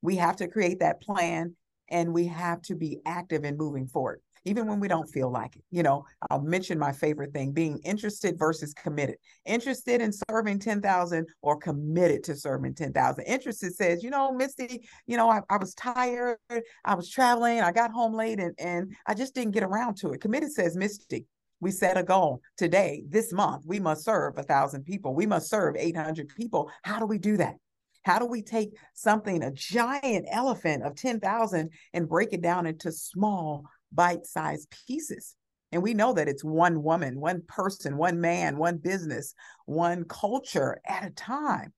We 0.00 0.16
have 0.16 0.36
to 0.36 0.48
create 0.48 0.80
that 0.80 1.02
plan 1.02 1.54
and 1.90 2.14
we 2.14 2.28
have 2.28 2.62
to 2.62 2.74
be 2.74 3.00
active 3.04 3.44
in 3.44 3.58
moving 3.58 3.86
forward 3.86 4.22
even 4.44 4.66
when 4.66 4.80
we 4.80 4.88
don't 4.88 5.08
feel 5.08 5.30
like 5.30 5.56
it. 5.56 5.62
You 5.70 5.82
know 5.82 6.04
i'll 6.30 6.40
mention 6.40 6.78
my 6.78 6.92
favorite 6.92 7.32
thing 7.32 7.52
being 7.52 7.78
interested 7.84 8.38
versus 8.38 8.74
committed. 8.74 9.16
Interested 9.44 10.00
in 10.00 10.12
serving 10.30 10.58
10,000 10.58 11.26
or 11.42 11.56
committed 11.56 12.24
to 12.24 12.36
serving 12.36 12.74
10,000 12.74 13.24
interested 13.24 13.74
says 13.74 14.02
you 14.02 14.10
know 14.10 14.32
misty 14.32 14.86
you 15.06 15.16
know 15.16 15.30
I, 15.30 15.40
I 15.50 15.56
was 15.56 15.74
tired 15.74 16.38
i 16.84 16.94
was 16.94 17.10
traveling 17.10 17.60
i 17.60 17.72
got 17.72 17.90
home 17.90 18.14
late 18.14 18.40
and, 18.40 18.54
and 18.58 18.94
i 19.06 19.14
just 19.14 19.34
didn't 19.34 19.52
get 19.52 19.62
around 19.62 19.96
to 19.98 20.12
it. 20.12 20.20
Committed 20.20 20.52
says 20.52 20.76
misty 20.76 21.26
we 21.60 21.70
set 21.70 21.96
a 21.96 22.02
goal 22.02 22.40
today 22.56 23.04
this 23.08 23.32
month 23.32 23.64
we 23.66 23.80
must 23.80 24.04
serve 24.04 24.38
a 24.38 24.42
thousand 24.42 24.84
people. 24.84 25.14
We 25.14 25.26
must 25.26 25.48
serve 25.48 25.76
800 25.76 26.28
people. 26.28 26.70
How 26.82 26.98
do 26.98 27.06
we 27.06 27.18
do 27.18 27.36
that? 27.38 27.56
How 28.04 28.18
do 28.18 28.26
we 28.26 28.42
take 28.42 28.70
something, 28.94 29.42
a 29.42 29.50
giant 29.50 30.26
elephant 30.30 30.82
of 30.82 30.94
10,000, 30.94 31.70
and 31.92 32.08
break 32.08 32.32
it 32.32 32.40
down 32.40 32.66
into 32.66 32.90
small, 32.90 33.64
bite 33.92 34.26
sized 34.26 34.74
pieces? 34.86 35.34
And 35.72 35.82
we 35.82 35.94
know 35.94 36.14
that 36.14 36.28
it's 36.28 36.44
one 36.44 36.82
woman, 36.82 37.20
one 37.20 37.42
person, 37.46 37.96
one 37.96 38.20
man, 38.20 38.56
one 38.56 38.78
business, 38.78 39.34
one 39.66 40.04
culture 40.04 40.80
at 40.86 41.04
a 41.04 41.10
time. 41.10 41.72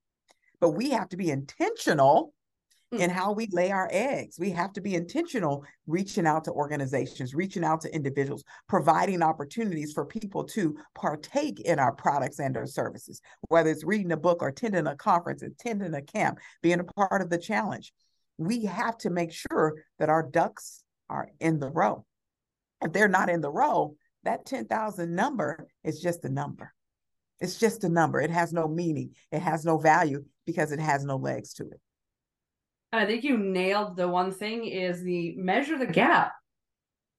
But 0.61 0.71
we 0.71 0.91
have 0.91 1.09
to 1.09 1.17
be 1.17 1.31
intentional 1.31 2.33
in 2.93 3.11
mm. 3.11 3.13
how 3.13 3.33
we 3.33 3.49
lay 3.51 3.71
our 3.71 3.89
eggs. 3.91 4.39
We 4.39 4.51
have 4.51 4.73
to 4.75 4.81
be 4.81 4.95
intentional 4.95 5.65
reaching 5.87 6.27
out 6.27 6.45
to 6.45 6.53
organizations, 6.53 7.35
reaching 7.35 7.65
out 7.65 7.81
to 7.83 7.95
individuals, 7.95 8.45
providing 8.69 9.23
opportunities 9.23 9.93
for 9.93 10.05
people 10.05 10.45
to 10.45 10.77
partake 10.95 11.61
in 11.61 11.79
our 11.79 11.93
products 11.93 12.39
and 12.39 12.57
our 12.57 12.67
services, 12.67 13.21
whether 13.49 13.71
it's 13.71 13.85
reading 13.85 14.13
a 14.13 14.17
book 14.17 14.43
or 14.43 14.49
attending 14.49 14.87
a 14.87 14.97
conference, 14.97 15.43
attending 15.43 15.95
a 15.95 16.03
camp, 16.03 16.39
being 16.63 16.81
a 16.81 16.85
part 16.85 17.23
of 17.23 17.31
the 17.31 17.39
challenge. 17.39 17.93
We 18.39 18.65
have 18.65 18.99
to 18.99 19.11
make 19.11 19.33
sure 19.33 19.83
that 19.99 20.09
our 20.09 20.23
ducks 20.23 20.83
are 21.11 21.29
in 21.41 21.59
the 21.59 21.69
row. 21.69 22.05
If 22.81 22.93
they're 22.93 23.09
not 23.09 23.29
in 23.29 23.41
the 23.43 23.51
row, 23.51 23.97
that 24.25 24.47
10,000 24.47 25.15
number 25.15 25.67
is 25.85 26.01
just 26.01 26.25
a 26.25 26.31
number. 26.31 26.73
It's 27.41 27.59
just 27.59 27.85
a 27.85 27.89
number. 27.89 28.21
It 28.21 28.31
has 28.31 28.53
no 28.53 28.69
meaning. 28.69 29.15
It 29.33 29.41
has 29.41 29.65
no 29.65 29.79
value 29.79 30.25
because 30.47 30.73
it 30.73 30.81
has 30.81 31.05
no 31.05 31.17
legs 31.17 31.55
to 31.55 31.65
it. 31.65 31.81
I 32.93 33.07
think 33.07 33.25
you 33.25 33.39
nailed 33.39 33.97
the 33.97 34.09
one 34.09 34.33
thing 34.33 34.67
is 34.67 35.03
the 35.03 35.35
measure 35.37 35.79
the 35.79 35.87
gap. 35.87 36.33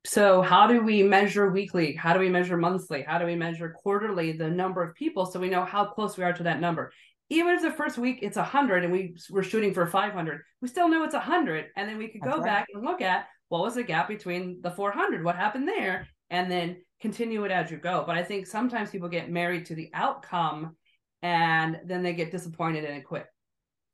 So 0.06 0.42
how 0.42 0.68
do 0.68 0.82
we 0.82 1.04
measure 1.04 1.50
weekly? 1.50 1.94
How 1.94 2.14
do 2.14 2.20
we 2.20 2.30
measure 2.30 2.58
monthly? 2.58 3.04
How 3.04 3.20
do 3.20 3.26
we 3.26 3.36
measure 3.36 3.76
quarterly 3.82 4.32
the 4.32 4.50
number 4.50 4.84
of 4.84 4.96
people 4.96 5.26
so 5.26 5.40
we 5.40 5.50
know 5.50 5.64
how 5.64 5.86
close 5.86 6.18
we 6.18 6.24
are 6.24 6.34
to 6.34 6.44
that 6.44 6.60
number? 6.60 6.92
Even 7.30 7.56
if 7.56 7.62
the 7.62 7.72
first 7.72 7.98
week 7.98 8.20
it's 8.22 8.36
100 8.36 8.84
and 8.84 8.92
we 8.92 9.16
we're 9.30 9.44
shooting 9.44 9.74
for 9.74 9.86
500, 9.86 10.42
we 10.62 10.68
still 10.68 10.90
know 10.90 11.04
it's 11.04 11.14
100 11.14 11.68
and 11.78 11.88
then 11.88 11.98
we 11.98 12.10
could 12.10 12.22
go 12.22 12.38
right. 12.38 12.44
back 12.44 12.68
and 12.74 12.84
look 12.84 13.02
at 13.02 13.28
what 13.52 13.64
was 13.64 13.76
the 13.76 13.84
gap 13.84 14.08
between 14.08 14.62
the 14.62 14.72
400? 14.72 15.26
What 15.26 15.36
happened 15.36 15.68
there? 15.68 16.08
And 16.30 16.50
then 16.50 16.78
continue 17.02 17.44
it 17.44 17.52
as 17.52 17.70
you 17.70 17.76
go. 17.76 18.06
But 18.08 18.18
I 18.18 18.24
think 18.24 18.48
sometimes 18.48 18.92
people 18.92 19.10
get 19.10 19.30
married 19.30 19.66
to 19.66 19.76
the 19.76 19.90
outcome 19.94 20.78
and 21.22 21.82
then 21.86 22.02
they 22.02 22.14
get 22.14 22.32
disappointed 22.32 22.86
and 22.86 23.04
quit 23.04 23.26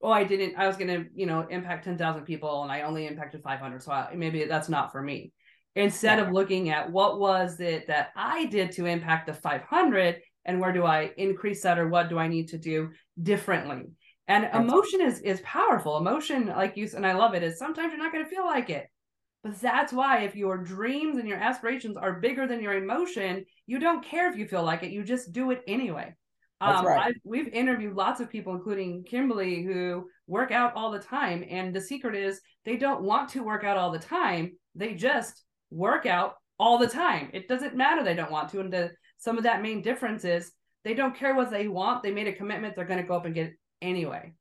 oh 0.02 0.12
i 0.12 0.24
didn't 0.24 0.56
i 0.58 0.67
was 0.67 0.78
going 0.78 0.88
to 0.88 1.10
you 1.13 1.26
know 1.26 1.46
impact 1.50 1.84
10,000 1.84 2.24
people 2.24 2.63
and 2.63 2.72
i 2.72 2.84
only 2.84 3.06
impacted 3.06 3.41
500 3.43 3.84
so 3.84 3.91
I, 3.91 4.13
maybe 4.15 4.46
that's 4.46 4.70
not 4.70 4.91
for 4.91 5.02
me 5.02 5.34
instead 5.76 6.20
yeah. 6.20 6.26
of 6.26 6.32
looking 6.34 6.70
at 6.70 6.89
what 6.89 7.20
was 7.20 7.60
it 7.60 7.88
that 7.88 8.12
i 8.15 8.46
did 8.46 8.72
to 8.74 8.86
impact 8.86 9.28
the 9.28 9.34
500 9.34 10.22
and 10.46 10.62
where 10.62 10.72
do 10.72 10.86
i 10.86 11.12
increase 11.17 11.63
that 11.63 11.80
or 11.80 11.89
what 11.89 12.10
do 12.10 12.17
i 12.17 12.28
need 12.28 12.50
to 12.50 12.58
do 12.58 12.91
differently 13.22 13.84
and 14.28 14.46
that's 14.46 14.58
emotion 14.58 15.02
is 15.02 15.20
is 15.20 15.41
powerful 15.41 15.98
emotion 15.98 16.48
like 16.48 16.78
you 16.78 16.88
and 16.96 17.06
i 17.06 17.13
love 17.13 17.34
it 17.34 17.43
is 17.43 17.60
sometimes 17.60 17.91
you're 17.91 18.02
not 18.02 18.13
going 18.13 18.24
to 18.24 18.30
feel 18.30 18.46
like 18.46 18.70
it 18.70 18.88
but 19.43 19.60
that's 19.62 19.93
why 19.93 20.19
if 20.19 20.36
your 20.36 20.58
dreams 20.58 21.17
and 21.17 21.28
your 21.28 21.38
aspirations 21.38 21.97
are 21.97 22.19
bigger 22.19 22.47
than 22.47 22.62
your 22.62 22.73
emotion 22.73 23.45
you 23.65 23.80
don't 23.80 24.04
care 24.04 24.30
if 24.30 24.38
you 24.38 24.47
feel 24.47 24.63
like 24.63 24.84
it 24.84 24.91
you 24.91 25.04
just 25.04 25.32
do 25.32 25.52
it 25.52 25.62
anyway 25.67 26.13
um, 26.60 26.86
right. 26.86 27.15
we've 27.23 27.50
interviewed 27.50 27.95
lots 27.95 28.19
of 28.19 28.32
people, 28.32 28.54
including 28.54 29.04
Kimberly, 29.04 29.63
who 29.63 30.10
work 30.26 30.52
out 30.52 30.73
all 30.76 30.91
the 30.91 31.00
time. 31.00 31.45
And 31.47 31.73
the 31.73 31.82
secret 31.82 32.15
is 32.15 32.41
they 32.65 32.78
don't 32.78 33.04
want 33.04 33.30
to 33.30 33.43
work 33.43 33.63
out 33.63 33.78
all 33.78 33.91
the 33.91 34.00
time. 34.00 34.54
They 34.73 34.95
just 34.95 35.43
work 35.69 36.06
out 36.06 36.34
all 36.60 36.80
the 36.80 36.88
time. 36.88 37.30
It 37.34 37.47
doesn't 37.47 37.76
matter 37.76 38.04
they 38.04 38.15
don't 38.15 38.32
want 38.32 38.50
to. 38.50 38.60
And 38.60 38.73
the, 38.73 38.91
some 39.17 39.38
of 39.38 39.43
that 39.43 39.62
main 39.62 39.84
difference 39.84 40.26
is 40.26 40.52
they 40.84 40.95
don't 40.95 41.15
care 41.15 41.36
what 41.36 41.52
they 41.52 41.67
want. 41.67 42.02
They 42.02 42.12
made 42.12 42.28
a 42.28 42.34
commitment. 42.34 42.76
They're 42.76 42.86
going 42.86 43.02
to 43.02 43.08
go 43.08 43.15
up 43.15 43.26
and 43.26 43.36
get 43.36 43.47
it 43.47 43.54
anyway. 43.82 44.34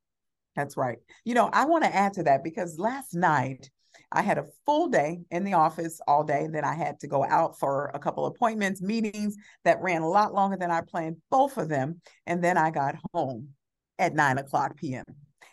That's 0.54 0.76
right. 0.78 0.98
You 1.26 1.34
know, 1.34 1.50
I 1.52 1.66
want 1.66 1.84
to 1.84 1.94
add 1.94 2.14
to 2.14 2.22
that 2.22 2.42
because 2.42 2.78
last 2.78 3.14
night 3.14 3.68
I 4.12 4.22
had 4.22 4.38
a 4.38 4.46
full 4.64 4.88
day 4.88 5.20
in 5.30 5.44
the 5.44 5.54
office 5.54 6.00
all 6.06 6.24
day. 6.24 6.48
Then 6.50 6.64
I 6.64 6.74
had 6.74 7.00
to 7.00 7.06
go 7.06 7.24
out 7.24 7.58
for 7.58 7.90
a 7.94 7.98
couple 7.98 8.26
appointments, 8.26 8.82
meetings 8.82 9.36
that 9.64 9.80
ran 9.80 10.02
a 10.02 10.08
lot 10.08 10.34
longer 10.34 10.56
than 10.56 10.70
I 10.70 10.80
planned, 10.80 11.16
both 11.30 11.56
of 11.56 11.68
them. 11.68 12.00
And 12.26 12.42
then 12.42 12.56
I 12.56 12.70
got 12.70 12.96
home 13.12 13.50
at 13.98 14.14
nine 14.14 14.38
o'clock 14.38 14.76
p.m. 14.76 15.04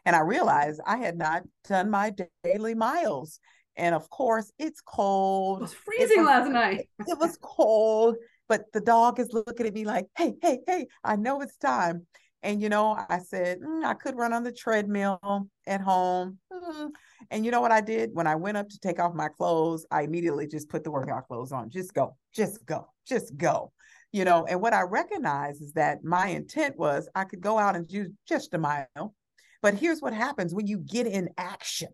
And 0.06 0.15
I 0.15 0.19
realized 0.19 0.82
I 0.86 0.97
had 0.97 1.17
not 1.17 1.43
done 1.67 1.89
my 1.89 2.13
daily 2.43 2.75
miles. 2.75 3.39
And 3.75 3.95
of 3.95 4.10
course, 4.10 4.51
it's 4.60 4.82
cold. 4.82 5.60
It 5.60 5.62
was 5.62 5.73
freezing 5.73 6.19
was, 6.19 6.27
last 6.27 6.51
night. 6.51 6.89
it 7.08 7.17
was 7.17 7.38
cold, 7.41 8.15
but 8.47 8.71
the 8.73 8.82
dog 8.82 9.19
is 9.19 9.29
looking 9.32 9.65
at 9.65 9.73
me 9.73 9.86
like, 9.86 10.08
hey, 10.17 10.34
hey, 10.41 10.60
hey, 10.67 10.88
I 11.03 11.15
know 11.15 11.41
it's 11.41 11.58
time. 11.58 12.06
And, 12.43 12.62
you 12.62 12.67
know, 12.67 12.97
I 13.10 13.19
said, 13.19 13.62
mm, 13.62 13.86
I 13.86 13.93
could 13.93 14.17
run 14.17 14.34
on 14.34 14.43
the 14.43 14.51
treadmill 14.51 15.47
at 15.65 15.79
home. 15.79 16.39
Mm. 16.51 16.89
And 17.32 17.45
you 17.45 17.51
know 17.51 17.62
what 17.62 17.71
I 17.71 17.79
did? 17.79 18.10
When 18.13 18.27
I 18.27 18.36
went 18.36 18.58
up 18.58 18.67
to 18.69 18.79
take 18.79 18.99
off 18.99 19.13
my 19.15 19.29
clothes, 19.29 19.86
I 19.89 20.01
immediately 20.01 20.45
just 20.45 20.69
put 20.69 20.84
the 20.84 20.91
workout 20.91 21.27
clothes 21.27 21.53
on. 21.53 21.69
Just 21.69 21.93
go, 21.93 22.17
just 22.36 22.65
go, 22.65 22.89
just 23.08 23.38
go. 23.38 23.71
You 24.12 24.25
know, 24.25 24.45
and 24.45 24.62
what 24.62 24.73
I 24.73 24.82
recognize 24.82 25.62
is 25.62 25.73
that 25.73 26.03
my 26.03 26.27
intent 26.27 26.77
was 26.77 27.10
I 27.15 27.23
could 27.23 27.41
go 27.41 27.58
out 27.58 27.77
and 27.77 27.88
do 27.88 28.10
just 28.27 28.53
a 28.53 28.58
mile. 28.58 29.15
But 29.62 29.75
here's 29.75 30.01
what 30.01 30.13
happens 30.13 30.53
when 30.53 30.67
you 30.67 30.79
get 30.79 31.08
in 31.08 31.29
action. 31.38 31.89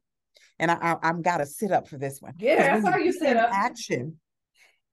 And 0.58 0.72
I, 0.72 0.98
I, 1.02 1.10
am 1.10 1.22
got 1.22 1.38
to 1.38 1.46
sit 1.46 1.72
up 1.72 1.88
for 1.88 1.98
this 1.98 2.20
one. 2.20 2.34
Yeah, 2.38 2.80
that's 2.80 2.88
how 2.88 2.98
you 2.98 3.14
sit 3.14 3.38
up. 3.38 3.50
Action 3.54 4.20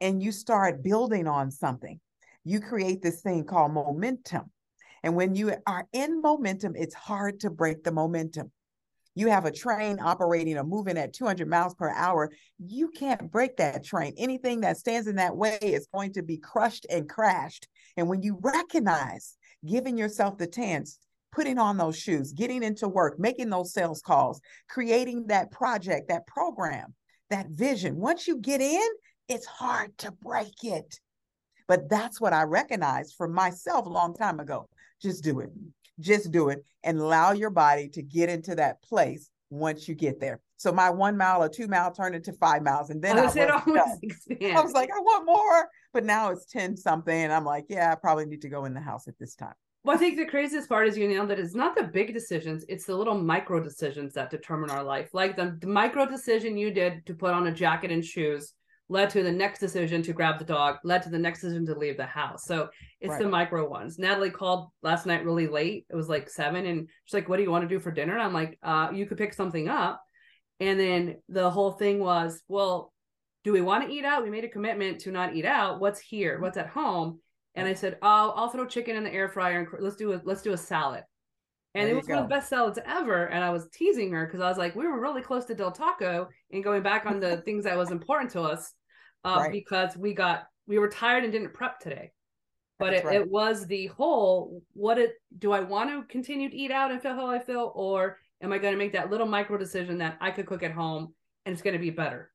and 0.00 0.22
you 0.22 0.30
start 0.30 0.84
building 0.84 1.26
on 1.26 1.50
something. 1.50 1.98
You 2.44 2.60
create 2.60 3.02
this 3.02 3.22
thing 3.22 3.44
called 3.44 3.72
momentum 3.72 4.50
and 5.02 5.14
when 5.14 5.34
you 5.34 5.54
are 5.66 5.86
in 5.92 6.20
momentum, 6.20 6.74
it's 6.76 6.94
hard 6.94 7.40
to 7.40 7.50
break 7.50 7.84
the 7.84 7.92
momentum. 7.92 8.50
You 9.16 9.28
have 9.28 9.46
a 9.46 9.50
train 9.50 9.98
operating 9.98 10.58
or 10.58 10.64
moving 10.64 10.98
at 10.98 11.14
200 11.14 11.48
miles 11.48 11.74
per 11.74 11.90
hour. 11.90 12.30
You 12.58 12.88
can't 12.88 13.32
break 13.32 13.56
that 13.56 13.82
train. 13.82 14.12
Anything 14.18 14.60
that 14.60 14.76
stands 14.76 15.08
in 15.08 15.16
that 15.16 15.34
way 15.34 15.58
is 15.62 15.88
going 15.92 16.12
to 16.12 16.22
be 16.22 16.36
crushed 16.36 16.86
and 16.90 17.08
crashed. 17.08 17.66
And 17.96 18.08
when 18.08 18.22
you 18.22 18.38
recognize 18.42 19.36
giving 19.66 19.96
yourself 19.96 20.36
the 20.36 20.46
chance, 20.46 20.98
putting 21.32 21.58
on 21.58 21.78
those 21.78 21.98
shoes, 21.98 22.32
getting 22.32 22.62
into 22.62 22.88
work, 22.88 23.18
making 23.18 23.48
those 23.48 23.72
sales 23.72 24.02
calls, 24.02 24.40
creating 24.68 25.28
that 25.28 25.50
project, 25.50 26.08
that 26.08 26.26
program, 26.26 26.94
that 27.30 27.48
vision, 27.48 27.96
once 27.96 28.28
you 28.28 28.36
get 28.36 28.60
in, 28.60 28.88
it's 29.28 29.46
hard 29.46 29.96
to 29.98 30.12
break 30.12 30.62
it. 30.62 31.00
But 31.66 31.88
that's 31.88 32.20
what 32.20 32.34
I 32.34 32.42
recognized 32.42 33.14
for 33.16 33.26
myself 33.26 33.86
a 33.86 33.90
long 33.90 34.14
time 34.14 34.40
ago. 34.40 34.68
Just 35.00 35.24
do 35.24 35.40
it. 35.40 35.50
Just 36.00 36.30
do 36.30 36.50
it 36.50 36.64
and 36.84 36.98
allow 36.98 37.32
your 37.32 37.50
body 37.50 37.88
to 37.90 38.02
get 38.02 38.28
into 38.28 38.54
that 38.54 38.82
place 38.82 39.30
once 39.50 39.88
you 39.88 39.94
get 39.94 40.20
there. 40.20 40.40
So 40.56 40.72
my 40.72 40.90
one 40.90 41.16
mile 41.16 41.42
or 41.42 41.48
two 41.48 41.68
mile 41.68 41.92
turned 41.92 42.14
into 42.14 42.32
five 42.32 42.62
miles. 42.62 42.90
And 42.90 43.02
then 43.02 43.18
oh, 43.18 43.22
I, 43.24 43.26
was, 43.26 43.98
I 44.40 44.60
was 44.60 44.72
like, 44.72 44.90
I 44.90 45.00
want 45.00 45.26
more. 45.26 45.68
But 45.92 46.04
now 46.04 46.30
it's 46.30 46.46
10 46.46 46.76
something. 46.76 47.14
And 47.14 47.32
I'm 47.32 47.44
like, 47.44 47.66
yeah, 47.68 47.92
I 47.92 47.94
probably 47.94 48.26
need 48.26 48.42
to 48.42 48.48
go 48.48 48.64
in 48.64 48.74
the 48.74 48.80
house 48.80 49.08
at 49.08 49.18
this 49.18 49.34
time. 49.34 49.54
Well, 49.84 49.94
I 49.94 50.00
think 50.00 50.16
the 50.16 50.26
craziest 50.26 50.68
part 50.68 50.88
is 50.88 50.98
you 50.98 51.08
know 51.08 51.30
it. 51.30 51.38
It's 51.38 51.54
not 51.54 51.76
the 51.76 51.84
big 51.84 52.12
decisions, 52.12 52.64
it's 52.68 52.86
the 52.86 52.96
little 52.96 53.16
micro 53.16 53.62
decisions 53.62 54.14
that 54.14 54.30
determine 54.30 54.68
our 54.68 54.82
life. 54.82 55.10
Like 55.12 55.36
the, 55.36 55.56
the 55.60 55.68
micro 55.68 56.04
decision 56.04 56.58
you 56.58 56.72
did 56.72 57.06
to 57.06 57.14
put 57.14 57.32
on 57.32 57.46
a 57.46 57.52
jacket 57.52 57.92
and 57.92 58.04
shoes 58.04 58.52
led 58.88 59.10
to 59.10 59.22
the 59.22 59.32
next 59.32 59.58
decision 59.58 60.02
to 60.02 60.12
grab 60.12 60.38
the 60.38 60.44
dog, 60.44 60.78
led 60.84 61.02
to 61.02 61.10
the 61.10 61.18
next 61.18 61.40
decision 61.40 61.66
to 61.66 61.74
leave 61.74 61.96
the 61.96 62.06
house. 62.06 62.44
So 62.44 62.68
it's 63.00 63.10
right. 63.10 63.22
the 63.22 63.28
micro 63.28 63.68
ones. 63.68 63.98
Natalie 63.98 64.30
called 64.30 64.70
last 64.82 65.06
night 65.06 65.24
really 65.24 65.48
late. 65.48 65.86
It 65.90 65.96
was 65.96 66.08
like 66.08 66.30
seven, 66.30 66.66
and 66.66 66.88
she's 67.04 67.14
like, 67.14 67.28
"What 67.28 67.36
do 67.36 67.42
you 67.42 67.50
want 67.50 67.62
to 67.62 67.68
do 67.68 67.80
for 67.80 67.90
dinner?" 67.90 68.14
And 68.14 68.22
I'm 68.22 68.34
like, 68.34 68.58
uh, 68.62 68.90
"You 68.92 69.06
could 69.06 69.18
pick 69.18 69.34
something 69.34 69.68
up." 69.68 70.02
And 70.60 70.78
then 70.78 71.16
the 71.28 71.50
whole 71.50 71.72
thing 71.72 71.98
was, 71.98 72.42
"Well, 72.48 72.92
do 73.44 73.52
we 73.52 73.60
want 73.60 73.86
to 73.86 73.92
eat 73.92 74.04
out? 74.04 74.22
We 74.22 74.30
made 74.30 74.44
a 74.44 74.48
commitment 74.48 75.00
to 75.00 75.10
not 75.10 75.34
eat 75.34 75.44
out. 75.44 75.80
What's 75.80 76.00
here? 76.00 76.40
What's 76.40 76.56
at 76.56 76.68
home?" 76.68 77.20
And 77.54 77.66
I 77.66 77.74
said, 77.74 77.98
"Oh, 78.02 78.32
I'll 78.36 78.50
throw 78.50 78.66
chicken 78.66 78.96
in 78.96 79.04
the 79.04 79.12
air 79.12 79.28
fryer 79.28 79.58
and 79.58 79.68
let's 79.80 79.96
do 79.96 80.12
a 80.12 80.20
let's 80.24 80.42
do 80.42 80.52
a 80.52 80.58
salad." 80.58 81.04
And 81.76 81.86
there 81.86 81.94
it 81.94 81.96
was 81.96 82.08
one 82.08 82.18
of 82.18 82.24
the 82.24 82.34
best 82.34 82.48
salads 82.48 82.78
ever. 82.86 83.26
And 83.26 83.44
I 83.44 83.50
was 83.50 83.68
teasing 83.72 84.10
her 84.12 84.26
because 84.26 84.40
I 84.40 84.48
was 84.48 84.58
like, 84.58 84.74
we 84.74 84.86
were 84.86 85.00
really 85.00 85.22
close 85.22 85.44
to 85.46 85.54
Del 85.54 85.72
Taco 85.72 86.28
and 86.50 86.64
going 86.64 86.82
back 86.82 87.06
on 87.06 87.20
the 87.20 87.38
things 87.38 87.64
that 87.64 87.76
was 87.76 87.90
important 87.90 88.30
to 88.32 88.42
us 88.42 88.72
uh, 89.24 89.36
right. 89.40 89.52
because 89.52 89.96
we 89.96 90.14
got, 90.14 90.44
we 90.66 90.78
were 90.78 90.88
tired 90.88 91.24
and 91.24 91.32
didn't 91.32 91.54
prep 91.54 91.78
today. 91.78 92.12
But 92.78 92.92
it, 92.92 93.04
right. 93.04 93.20
it 93.20 93.30
was 93.30 93.66
the 93.66 93.86
whole 93.86 94.62
what 94.74 94.98
it 94.98 95.14
do 95.38 95.52
I 95.52 95.60
want 95.60 95.88
to 95.90 96.02
continue 96.12 96.50
to 96.50 96.56
eat 96.56 96.70
out 96.70 96.90
and 96.90 97.00
feel 97.00 97.14
how 97.14 97.26
I 97.26 97.38
feel, 97.38 97.72
or 97.74 98.18
am 98.42 98.52
I 98.52 98.58
going 98.58 98.74
to 98.74 98.78
make 98.78 98.92
that 98.92 99.10
little 99.10 99.26
micro 99.26 99.56
decision 99.56 99.98
that 99.98 100.18
I 100.20 100.30
could 100.30 100.46
cook 100.46 100.62
at 100.62 100.72
home 100.72 101.14
and 101.46 101.54
it's 101.54 101.62
going 101.62 101.72
to 101.72 101.80
be 101.80 101.90
better? 101.90 102.30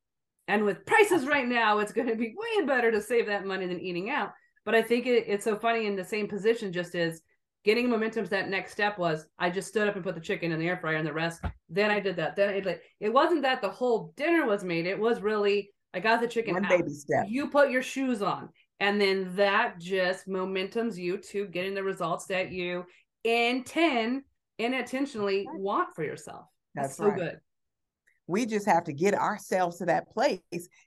And 0.48 0.66
with 0.66 0.86
prices 0.86 1.28
right 1.28 1.48
now, 1.48 1.80
it's 1.80 1.94
going 1.94 2.08
to 2.08 2.16
be 2.16 2.34
way 2.36 2.66
better 2.66 2.92
to 2.92 3.02
save 3.02 3.28
that 3.28 3.46
money 3.46 3.68
than 3.68 3.80
eating 3.80 4.10
out. 4.10 4.32
But 4.66 4.76
I 4.76 4.82
think 4.82 5.06
it, 5.06 5.26
it's 5.28 5.44
so 5.44 5.56
funny 5.56 5.86
in 5.86 5.96
the 5.96 6.04
same 6.04 6.28
position, 6.28 6.74
just 6.74 6.96
as 6.96 7.22
getting 7.64 7.90
momentum 7.90 8.24
to 8.24 8.30
that 8.30 8.50
next 8.50 8.72
step 8.72 8.98
was 8.98 9.28
I 9.38 9.50
just 9.50 9.68
stood 9.68 9.88
up 9.88 9.96
and 9.96 10.04
put 10.04 10.16
the 10.16 10.22
chicken 10.22 10.52
in 10.52 10.60
the 10.60 10.68
air 10.68 10.78
fryer 10.78 10.96
and 10.96 11.08
the 11.08 11.14
rest. 11.14 11.42
Then 11.70 11.92
I 11.92 12.00
did 12.00 12.16
that. 12.18 12.36
Then 12.36 12.54
it 12.54 12.66
like 12.66 12.82
it 13.00 13.14
wasn't 13.14 13.44
that 13.44 13.62
the 13.62 13.70
whole 13.70 14.14
dinner 14.18 14.46
was 14.46 14.64
made. 14.64 14.86
It 14.86 15.00
was 15.00 15.22
really 15.22 15.72
I 15.94 16.00
got 16.00 16.22
the 16.22 16.28
chicken. 16.28 16.56
One 16.56 16.66
out. 16.66 16.70
baby 16.70 16.94
step. 16.94 17.26
You 17.28 17.50
put 17.50 17.70
your 17.70 17.84
shoes 17.84 18.22
on, 18.22 18.50
and 18.80 19.00
then 19.00 19.36
that 19.36 19.80
just 19.80 20.28
momentums 20.28 20.98
you 20.98 21.18
to 21.18 21.48
getting 21.48 21.74
the 21.74 21.84
results 21.84 22.26
that 22.28 22.52
you 22.52 22.86
intend 23.24 24.24
and 24.58 24.74
intentionally 24.74 25.48
want 25.54 25.94
for 25.96 26.04
yourself. 26.04 26.46
That's, 26.76 26.90
That's 26.90 26.98
so 26.98 27.06
right. 27.06 27.18
good. 27.18 27.40
We 28.28 28.46
just 28.46 28.66
have 28.66 28.86
to 28.86 28.94
get 28.94 29.14
ourselves 29.14 29.80
to 29.80 29.86
that 29.86 30.10
place, 30.10 30.40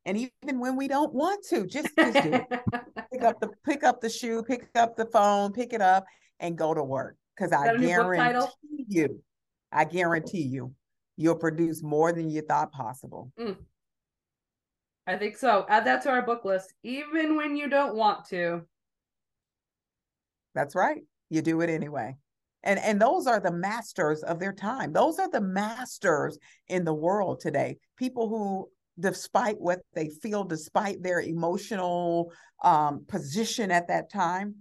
and 0.06 0.16
even 0.16 0.60
when 0.60 0.76
we 0.76 0.88
don't 0.88 1.12
want 1.12 1.44
to, 1.50 1.66
just, 1.66 1.88
just 1.96 2.22
do 2.22 2.32
it. 2.32 2.46
pick 3.12 3.22
up 3.22 3.38
the 3.40 3.50
pick 3.64 3.84
up 3.84 4.00
the 4.00 4.08
shoe, 4.08 4.42
pick 4.42 4.68
up 4.74 4.96
the 4.96 5.06
phone, 5.06 5.52
pick 5.52 5.74
it 5.74 5.82
up, 5.82 6.06
and 6.40 6.56
go 6.56 6.74
to 6.74 6.82
work. 6.82 7.16
Because 7.36 7.52
I 7.52 7.76
guarantee 7.76 8.86
you, 8.88 9.22
I 9.72 9.84
guarantee 9.84 10.42
you, 10.42 10.72
you'll 11.16 11.34
produce 11.36 11.82
more 11.82 12.12
than 12.12 12.30
you 12.30 12.42
thought 12.42 12.72
possible. 12.72 13.32
Mm. 13.38 13.56
I 15.06 15.16
think 15.16 15.36
so. 15.36 15.66
Add 15.68 15.84
that 15.86 16.02
to 16.02 16.10
our 16.10 16.22
book 16.22 16.44
list, 16.44 16.72
even 16.82 17.36
when 17.36 17.56
you 17.56 17.68
don't 17.68 17.94
want 17.94 18.24
to. 18.26 18.62
That's 20.54 20.74
right. 20.74 21.02
You 21.28 21.42
do 21.42 21.60
it 21.60 21.70
anyway. 21.70 22.16
And 22.62 22.78
and 22.78 23.00
those 23.00 23.26
are 23.26 23.40
the 23.40 23.52
masters 23.52 24.22
of 24.22 24.38
their 24.38 24.52
time. 24.52 24.92
Those 24.92 25.18
are 25.18 25.28
the 25.28 25.40
masters 25.40 26.38
in 26.68 26.84
the 26.84 26.94
world 26.94 27.40
today. 27.40 27.76
People 27.98 28.28
who 28.28 28.68
despite 28.98 29.60
what 29.60 29.80
they 29.94 30.08
feel 30.08 30.44
despite 30.44 31.02
their 31.02 31.20
emotional 31.20 32.32
um, 32.62 33.04
position 33.08 33.70
at 33.70 33.88
that 33.88 34.10
time 34.10 34.54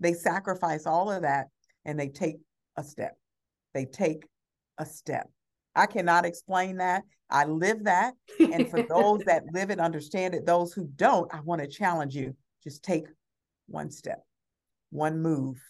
they 0.00 0.12
sacrifice 0.12 0.86
all 0.86 1.10
of 1.10 1.22
that 1.22 1.46
and 1.84 1.98
they 1.98 2.08
take 2.08 2.36
a 2.76 2.84
step. 2.84 3.16
They 3.74 3.84
take 3.84 4.24
a 4.78 4.86
step. 4.86 5.28
I 5.74 5.86
cannot 5.86 6.24
explain 6.24 6.78
that. 6.78 7.04
I 7.30 7.44
live 7.44 7.84
that. 7.84 8.14
And 8.40 8.68
for 8.68 8.82
those 8.82 9.22
that 9.24 9.44
live 9.52 9.70
it, 9.70 9.78
understand 9.80 10.34
it, 10.34 10.46
those 10.46 10.72
who 10.72 10.88
don't, 10.96 11.32
I 11.32 11.40
want 11.40 11.60
to 11.60 11.68
challenge 11.68 12.14
you. 12.14 12.34
Just 12.64 12.82
take 12.82 13.06
one 13.66 13.90
step, 13.90 14.24
one 14.90 15.20
move. 15.20 15.60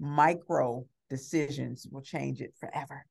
Micro 0.00 0.84
decisions 1.10 1.86
will 1.90 2.02
change 2.02 2.40
it 2.40 2.54
forever. 2.58 3.04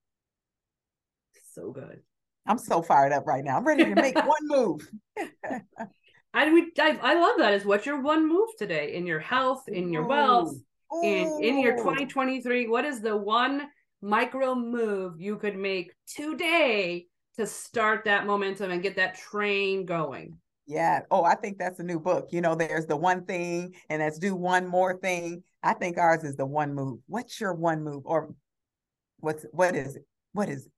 So 1.54 1.72
good. 1.72 2.02
I'm 2.46 2.58
so 2.58 2.82
fired 2.82 3.14
up 3.14 3.26
right 3.26 3.44
now. 3.44 3.58
I'm 3.58 3.66
ready 3.66 3.86
to 3.86 3.96
make 3.96 4.16
one 4.26 4.48
move. 4.48 4.90
I 6.34 6.52
we 6.52 6.72
I, 6.80 6.98
I 7.02 7.14
love 7.14 7.38
that. 7.38 7.54
Is 7.54 7.66
what's 7.66 7.86
your 7.86 8.02
one 8.02 8.28
move 8.28 8.50
today 8.58 8.94
in 8.94 9.06
your 9.06 9.20
health, 9.20 9.64
in 9.68 9.92
your 9.94 10.06
wealth, 10.06 10.56
in 11.04 11.40
in 11.42 11.60
your 11.60 11.78
2023? 11.78 12.68
What 12.68 12.86
is 12.86 13.02
the 13.02 13.16
one 13.16 13.70
micro 14.02 14.56
move 14.56 15.22
you 15.22 15.38
could 15.38 15.56
make 15.56 15.94
today 16.08 17.08
to 17.38 17.46
start 17.46 18.06
that 18.06 18.26
momentum 18.26 18.72
and 18.72 18.82
get 18.82 18.96
that 18.96 19.16
train 19.16 19.86
going? 19.86 20.38
Yeah. 20.66 21.02
Oh, 21.12 21.24
I 21.24 21.36
think 21.36 21.58
that's 21.58 21.80
a 21.80 21.84
new 21.84 22.00
book. 22.00 22.30
You 22.32 22.42
know, 22.42 22.56
there's 22.56 22.88
the 22.88 22.98
one 22.98 23.26
thing, 23.26 23.76
and 23.90 24.02
let's 24.02 24.18
do 24.18 24.36
one 24.36 24.68
more 24.68 24.98
thing. 24.98 25.44
I 25.62 25.74
think 25.74 25.98
ours 25.98 26.24
is 26.24 26.36
the 26.36 26.46
one 26.46 26.74
move. 26.74 27.00
What's 27.08 27.40
your 27.40 27.54
one 27.54 27.84
move, 27.84 28.04
or 28.06 28.34
what's 29.20 29.46
what 29.52 29.76
is 29.76 29.98
it? 29.98 30.06
What 30.32 30.50
is 30.50 30.66
it? 30.66 30.73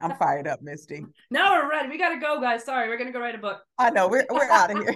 I'm 0.00 0.16
fired 0.16 0.46
up, 0.46 0.62
Misty. 0.62 1.04
Now 1.30 1.54
we're 1.54 1.70
ready. 1.70 1.88
We 1.88 1.98
gotta 1.98 2.20
go, 2.20 2.40
guys. 2.40 2.64
Sorry, 2.64 2.88
we're 2.88 2.98
gonna 2.98 3.12
go 3.12 3.20
write 3.20 3.34
a 3.34 3.38
book. 3.38 3.60
I 3.78 3.90
know 3.90 4.08
we're 4.08 4.26
we're 4.30 4.48
out 4.48 4.70
of 4.70 4.78
here. 4.78 4.94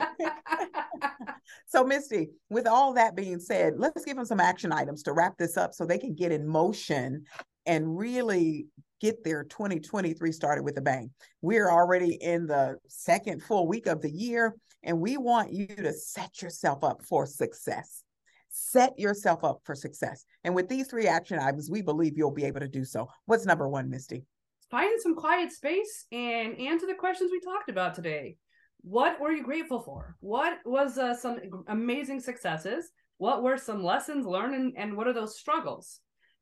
so, 1.67 1.85
Misty, 1.85 2.31
with 2.51 2.67
all 2.67 2.93
that 2.95 3.17
being 3.17 3.41
said, 3.41 3.75
let's 3.79 4.05
give 4.05 4.17
them 4.17 4.25
some 4.25 4.41
action 4.41 4.73
items 4.73 5.03
to 5.05 5.13
wrap 5.13 5.37
this 5.39 5.57
up 5.57 5.75
so 5.75 5.85
they 5.85 5.99
can 5.99 6.15
get 6.15 6.31
in 6.31 6.47
motion 6.47 7.25
and 7.67 7.97
really 7.97 8.67
get 9.01 9.25
their 9.25 9.43
2023 9.45 10.31
started 10.31 10.63
with 10.63 10.79
a 10.79 10.81
bang. 10.81 11.11
We're 11.41 11.71
already 11.71 12.15
in 12.15 12.47
the 12.47 12.77
second 12.89 13.43
full 13.43 13.67
week 13.67 13.89
of 13.89 14.01
the 14.01 14.11
year, 14.11 14.55
and 14.85 15.01
we 15.01 15.17
want 15.17 15.53
you 15.53 15.67
to 15.67 15.93
set 15.93 16.41
yourself 16.41 16.85
up 16.85 17.03
for 17.03 17.27
success. 17.27 18.05
Set 18.51 18.97
yourself 18.99 19.43
up 19.43 19.61
for 19.65 19.75
success. 19.75 20.25
And 20.45 20.55
with 20.55 20.69
these 20.69 20.87
three 20.87 21.09
action 21.09 21.39
items, 21.41 21.71
we 21.71 21.83
believe 21.83 22.17
you'll 22.17 22.31
be 22.31 22.45
able 22.45 22.61
to 22.61 22.69
do 22.69 22.85
so. 22.85 23.09
What's 23.27 23.47
number 23.47 23.69
one, 23.69 23.91
Misty? 23.91 24.25
Find 24.73 25.01
some 25.01 25.15
quiet 25.15 25.53
space 25.53 26.07
and 26.11 26.59
answer 26.59 26.87
the 26.87 26.95
questions 26.95 27.31
we 27.31 27.41
talked 27.41 27.69
about 27.69 27.95
today. 27.95 28.37
What 28.81 29.21
were 29.21 29.31
you 29.31 29.45
grateful 29.45 29.83
for? 29.83 30.17
What 30.21 30.55
was 30.65 30.97
uh, 30.97 31.15
some 31.15 31.39
amazing 31.69 32.21
successes? 32.21 32.91
What 33.19 33.43
were 33.45 33.59
some 33.59 33.85
lessons 33.85 34.27
learned, 34.27 34.55
and, 34.55 34.73
and 34.77 34.97
what 34.97 35.07
are 35.07 35.13
those 35.13 35.39
struggles? 35.39 36.01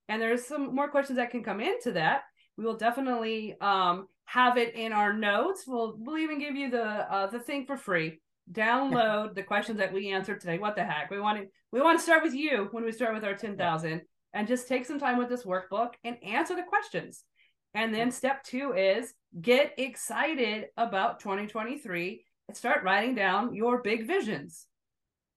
And 0.08 0.22
there's 0.22 0.46
some 0.46 0.74
more 0.74 0.88
questions 0.88 1.16
that 1.18 1.30
can 1.30 1.42
come 1.42 1.60
into 1.60 1.92
that. 1.92 2.22
We 2.56 2.64
will 2.64 2.76
definitely 2.76 3.56
um, 3.60 4.06
have 4.26 4.56
it 4.56 4.74
in 4.74 4.92
our 4.92 5.12
notes. 5.12 5.64
We'll, 5.66 5.96
we'll 5.98 6.18
even 6.18 6.38
give 6.38 6.54
you 6.54 6.70
the 6.70 6.84
uh, 6.84 7.26
the 7.26 7.40
thing 7.40 7.66
for 7.66 7.76
free. 7.76 8.20
Download 8.50 9.34
the 9.34 9.42
questions 9.42 9.78
that 9.78 9.92
we 9.92 10.12
answered 10.12 10.40
today. 10.40 10.58
What 10.58 10.76
the 10.76 10.84
heck? 10.84 11.10
We 11.10 11.20
want 11.20 11.38
to 11.40 11.46
we 11.72 11.80
want 11.82 11.98
to 11.98 12.02
start 12.02 12.22
with 12.22 12.34
you 12.34 12.68
when 12.70 12.84
we 12.84 12.92
start 12.92 13.12
with 13.12 13.24
our 13.24 13.34
ten 13.34 13.56
thousand, 13.56 14.02
and 14.32 14.48
just 14.48 14.68
take 14.68 14.86
some 14.86 15.00
time 15.00 15.18
with 15.18 15.28
this 15.28 15.44
workbook 15.44 15.90
and 16.04 16.16
answer 16.24 16.54
the 16.54 16.62
questions. 16.62 17.24
And 17.74 17.94
then 17.94 18.10
step 18.10 18.42
two 18.42 18.72
is 18.72 19.12
get 19.40 19.74
excited 19.78 20.66
about 20.76 21.20
2023 21.20 22.24
and 22.48 22.56
start 22.56 22.82
writing 22.82 23.14
down 23.14 23.54
your 23.54 23.80
big 23.82 24.06
visions. 24.06 24.66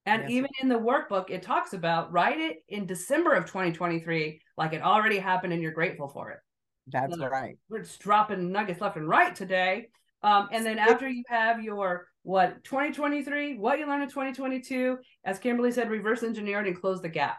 And 0.05 0.23
yes. 0.23 0.31
even 0.31 0.49
in 0.61 0.67
the 0.67 0.79
workbook, 0.79 1.29
it 1.29 1.43
talks 1.43 1.73
about 1.73 2.11
write 2.11 2.39
it 2.39 2.63
in 2.67 2.85
December 2.85 3.33
of 3.33 3.45
2023, 3.45 4.41
like 4.57 4.73
it 4.73 4.81
already 4.81 5.17
happened 5.17 5.53
and 5.53 5.61
you're 5.61 5.71
grateful 5.71 6.09
for 6.09 6.31
it. 6.31 6.39
That's 6.87 7.15
so 7.15 7.27
right. 7.27 7.57
We're 7.69 7.83
just 7.83 8.01
dropping 8.01 8.51
nuggets 8.51 8.81
left 8.81 8.97
and 8.97 9.07
right 9.07 9.33
today. 9.33 9.89
Um, 10.21 10.49
and 10.51 10.65
then 10.65 10.79
after 10.79 11.07
you 11.07 11.23
have 11.27 11.61
your 11.61 12.07
what 12.23 12.63
2023, 12.63 13.57
what 13.57 13.79
you 13.79 13.87
learned 13.87 14.03
in 14.03 14.09
2022, 14.09 14.97
as 15.25 15.39
Kimberly 15.39 15.71
said, 15.71 15.89
reverse 15.89 16.23
engineer 16.23 16.61
it 16.61 16.67
and 16.67 16.79
close 16.79 17.01
the 17.01 17.09
gap. 17.09 17.37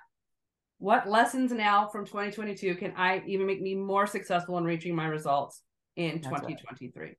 What 0.85 1.09
lessons 1.09 1.51
now 1.51 1.89
from 1.89 2.05
2022 2.05 2.75
can 2.75 2.93
I 2.95 3.23
even 3.27 3.47
make 3.47 3.63
me 3.63 3.75
more 3.75 4.07
successful 4.07 4.59
in 4.59 4.65
reaching 4.65 4.95
my 4.95 5.07
results 5.07 5.63
in 5.97 6.21
That's 6.21 6.27
2023? 6.27 7.03
Right. 7.03 7.17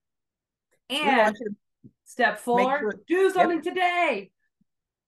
And 0.91 1.36
step 2.04 2.38
four, 2.38 2.80
sure, 2.80 2.93
do 3.08 3.32
something 3.32 3.63
yep. 3.63 3.73
today 3.73 4.30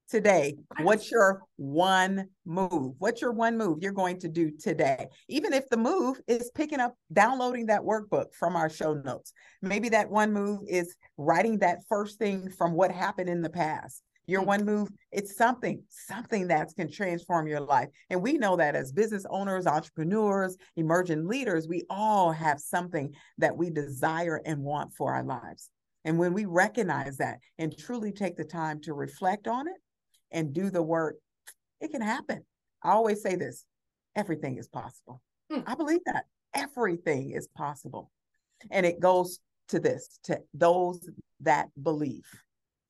today? 0.09 0.55
What's 0.81 1.11
your 1.11 1.43
one 1.57 2.29
move? 2.45 2.95
What's 2.97 3.21
your 3.21 3.31
one 3.31 3.57
move 3.57 3.79
you're 3.81 3.91
going 3.91 4.19
to 4.21 4.27
do 4.27 4.51
today? 4.51 5.07
Even 5.27 5.53
if 5.53 5.69
the 5.69 5.77
move 5.77 6.19
is 6.27 6.49
picking 6.55 6.79
up, 6.79 6.95
downloading 7.13 7.67
that 7.67 7.81
workbook 7.81 8.33
from 8.33 8.55
our 8.55 8.69
show 8.69 8.93
notes. 8.93 9.33
Maybe 9.61 9.89
that 9.89 10.09
one 10.09 10.33
move 10.33 10.61
is 10.67 10.95
writing 11.17 11.59
that 11.59 11.79
first 11.89 12.17
thing 12.17 12.49
from 12.49 12.73
what 12.73 12.91
happened 12.91 13.29
in 13.29 13.41
the 13.41 13.49
past. 13.49 14.01
Your 14.27 14.43
one 14.43 14.65
move, 14.65 14.89
it's 15.11 15.37
something, 15.37 15.81
something 15.89 16.47
that 16.47 16.69
can 16.75 16.91
transform 16.91 17.47
your 17.47 17.61
life. 17.61 17.87
And 18.09 18.21
we 18.21 18.33
know 18.33 18.57
that 18.57 18.75
as 18.75 18.91
business 18.91 19.25
owners, 19.29 19.65
entrepreneurs, 19.65 20.57
emerging 20.75 21.27
leaders, 21.27 21.67
we 21.67 21.83
all 21.89 22.31
have 22.31 22.59
something 22.59 23.13
that 23.37 23.55
we 23.55 23.69
desire 23.69 24.41
and 24.45 24.61
want 24.61 24.93
for 24.93 25.13
our 25.13 25.23
lives. 25.23 25.69
And 26.03 26.19
when 26.19 26.33
we 26.33 26.45
recognize 26.45 27.17
that 27.17 27.39
and 27.57 27.77
truly 27.77 28.11
take 28.11 28.35
the 28.35 28.43
time 28.43 28.81
to 28.81 28.93
reflect 28.93 29.47
on 29.47 29.67
it, 29.67 29.75
and 30.31 30.53
do 30.53 30.69
the 30.69 30.81
work, 30.81 31.15
it 31.79 31.91
can 31.91 32.01
happen. 32.01 32.43
I 32.83 32.91
always 32.91 33.21
say 33.21 33.35
this 33.35 33.65
everything 34.15 34.57
is 34.57 34.67
possible. 34.67 35.21
Hmm. 35.51 35.61
I 35.65 35.75
believe 35.75 36.01
that 36.05 36.25
everything 36.53 37.31
is 37.31 37.47
possible. 37.47 38.11
And 38.71 38.85
it 38.85 38.99
goes 38.99 39.39
to 39.69 39.79
this 39.79 40.19
to 40.23 40.41
those 40.53 41.07
that 41.41 41.69
believe, 41.81 42.25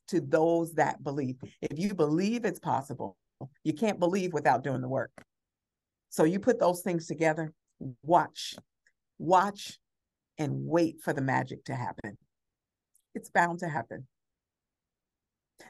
to 0.07 0.21
those 0.21 0.73
that 0.73 1.03
believe. 1.03 1.37
If 1.61 1.77
you 1.77 1.93
believe 1.93 2.45
it's 2.45 2.59
possible, 2.59 3.17
you 3.63 3.73
can't 3.73 3.99
believe 3.99 4.33
without 4.33 4.63
doing 4.63 4.81
the 4.81 4.87
work. 4.87 5.11
So 6.09 6.23
you 6.23 6.39
put 6.39 6.59
those 6.59 6.81
things 6.81 7.07
together, 7.07 7.53
watch, 8.03 8.55
watch, 9.19 9.79
and 10.37 10.65
wait 10.65 11.01
for 11.01 11.13
the 11.13 11.21
magic 11.21 11.65
to 11.65 11.75
happen. 11.75 12.17
It's 13.15 13.29
bound 13.29 13.59
to 13.59 13.67
happen. 13.67 14.07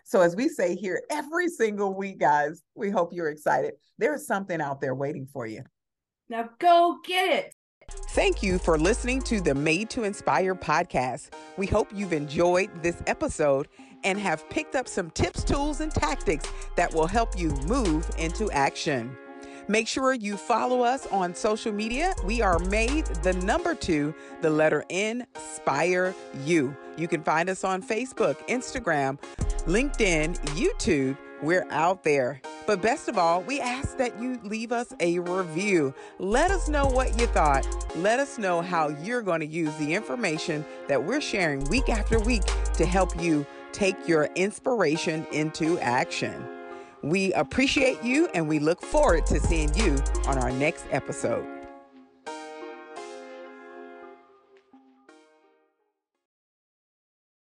So, 0.04 0.21
as 0.21 0.36
we 0.36 0.50
say 0.50 0.76
here 0.76 1.02
every 1.10 1.47
single 1.47 1.93
week, 1.93 2.19
guys, 2.19 2.62
we 2.76 2.89
hope 2.89 3.13
you're 3.13 3.30
excited. 3.30 3.73
There's 3.97 4.28
something 4.28 4.62
out 4.62 4.82
there 4.82 4.95
waiting 4.95 5.28
for 5.32 5.47
you. 5.47 5.63
Now, 6.30 6.50
go 6.60 6.97
get 7.06 7.30
it. 7.32 7.54
Thank 8.10 8.43
you 8.43 8.58
for 8.58 8.78
listening 8.78 9.21
to 9.23 9.39
the 9.39 9.56
Made 9.56 9.89
to 9.91 10.04
Inspire 10.04 10.56
podcast. 10.56 11.30
We 11.56 11.67
hope 11.67 11.89
you've 11.93 12.12
enjoyed 12.12 12.69
this 12.84 13.02
episode 13.08 13.69
and 14.03 14.19
have 14.19 14.49
picked 14.49 14.75
up 14.75 14.88
some 14.88 15.10
tips, 15.12 15.43
tools, 15.43 15.81
and 15.81 15.91
tactics 15.91 16.51
that 16.75 16.93
will 16.93 17.07
help 17.07 17.38
you 17.38 17.49
move 17.67 18.10
into 18.17 18.51
action. 18.51 19.15
Make 19.69 19.88
sure 19.88 20.13
you 20.13 20.38
follow 20.38 20.81
us 20.81 21.07
on 21.07 21.36
social 21.36 21.73
media. 21.73 22.13
We 22.23 22.41
are 22.41 22.57
made 22.57 23.05
the 23.23 23.33
number 23.33 23.75
two, 23.75 24.15
the 24.41 24.49
letter 24.49 24.86
N, 24.89 25.25
Inspire 25.36 26.15
You. 26.45 26.75
You 26.95 27.10
can 27.10 27.21
find 27.21 27.49
us 27.49 27.65
on 27.65 27.83
Facebook, 27.83 28.38
Instagram, 28.47 29.19
LinkedIn, 29.65 30.38
YouTube. 30.55 31.17
We're 31.41 31.67
out 31.69 32.03
there. 32.03 32.41
But 32.65 32.81
best 32.81 33.10
of 33.10 33.17
all, 33.17 33.41
we 33.43 33.60
ask 33.60 33.97
that 33.97 34.19
you 34.21 34.39
leave 34.43 34.71
us 34.71 34.93
a 35.01 35.19
review. 35.19 35.93
Let 36.19 36.49
us 36.51 36.69
know 36.69 36.88
what 36.88 37.19
you 37.19 37.27
thought. 37.27 37.67
Let 37.97 38.19
us 38.19 38.38
know 38.38 38.62
how 38.62 38.88
you're 38.88 39.21
going 39.21 39.41
to 39.41 39.45
use 39.45 39.75
the 39.75 39.93
information 39.93 40.65
that 40.88 41.03
we're 41.03 41.21
sharing 41.21 41.63
week 41.65 41.89
after 41.89 42.19
week 42.19 42.43
to 42.75 42.86
help 42.86 43.21
you 43.21 43.45
take 43.71 44.08
your 44.08 44.25
inspiration 44.36 45.25
into 45.32 45.80
action. 45.80 46.45
We 47.03 47.34
appreciate 47.34 48.03
you 48.03 48.27
and 48.34 48.47
we 48.47 48.60
look 48.60 48.82
forward 48.82 49.25
to 49.27 49.39
seeing 49.39 49.73
you 49.75 49.97
on 50.25 50.38
our 50.38 50.51
next 50.51 50.86
episode. 50.91 51.56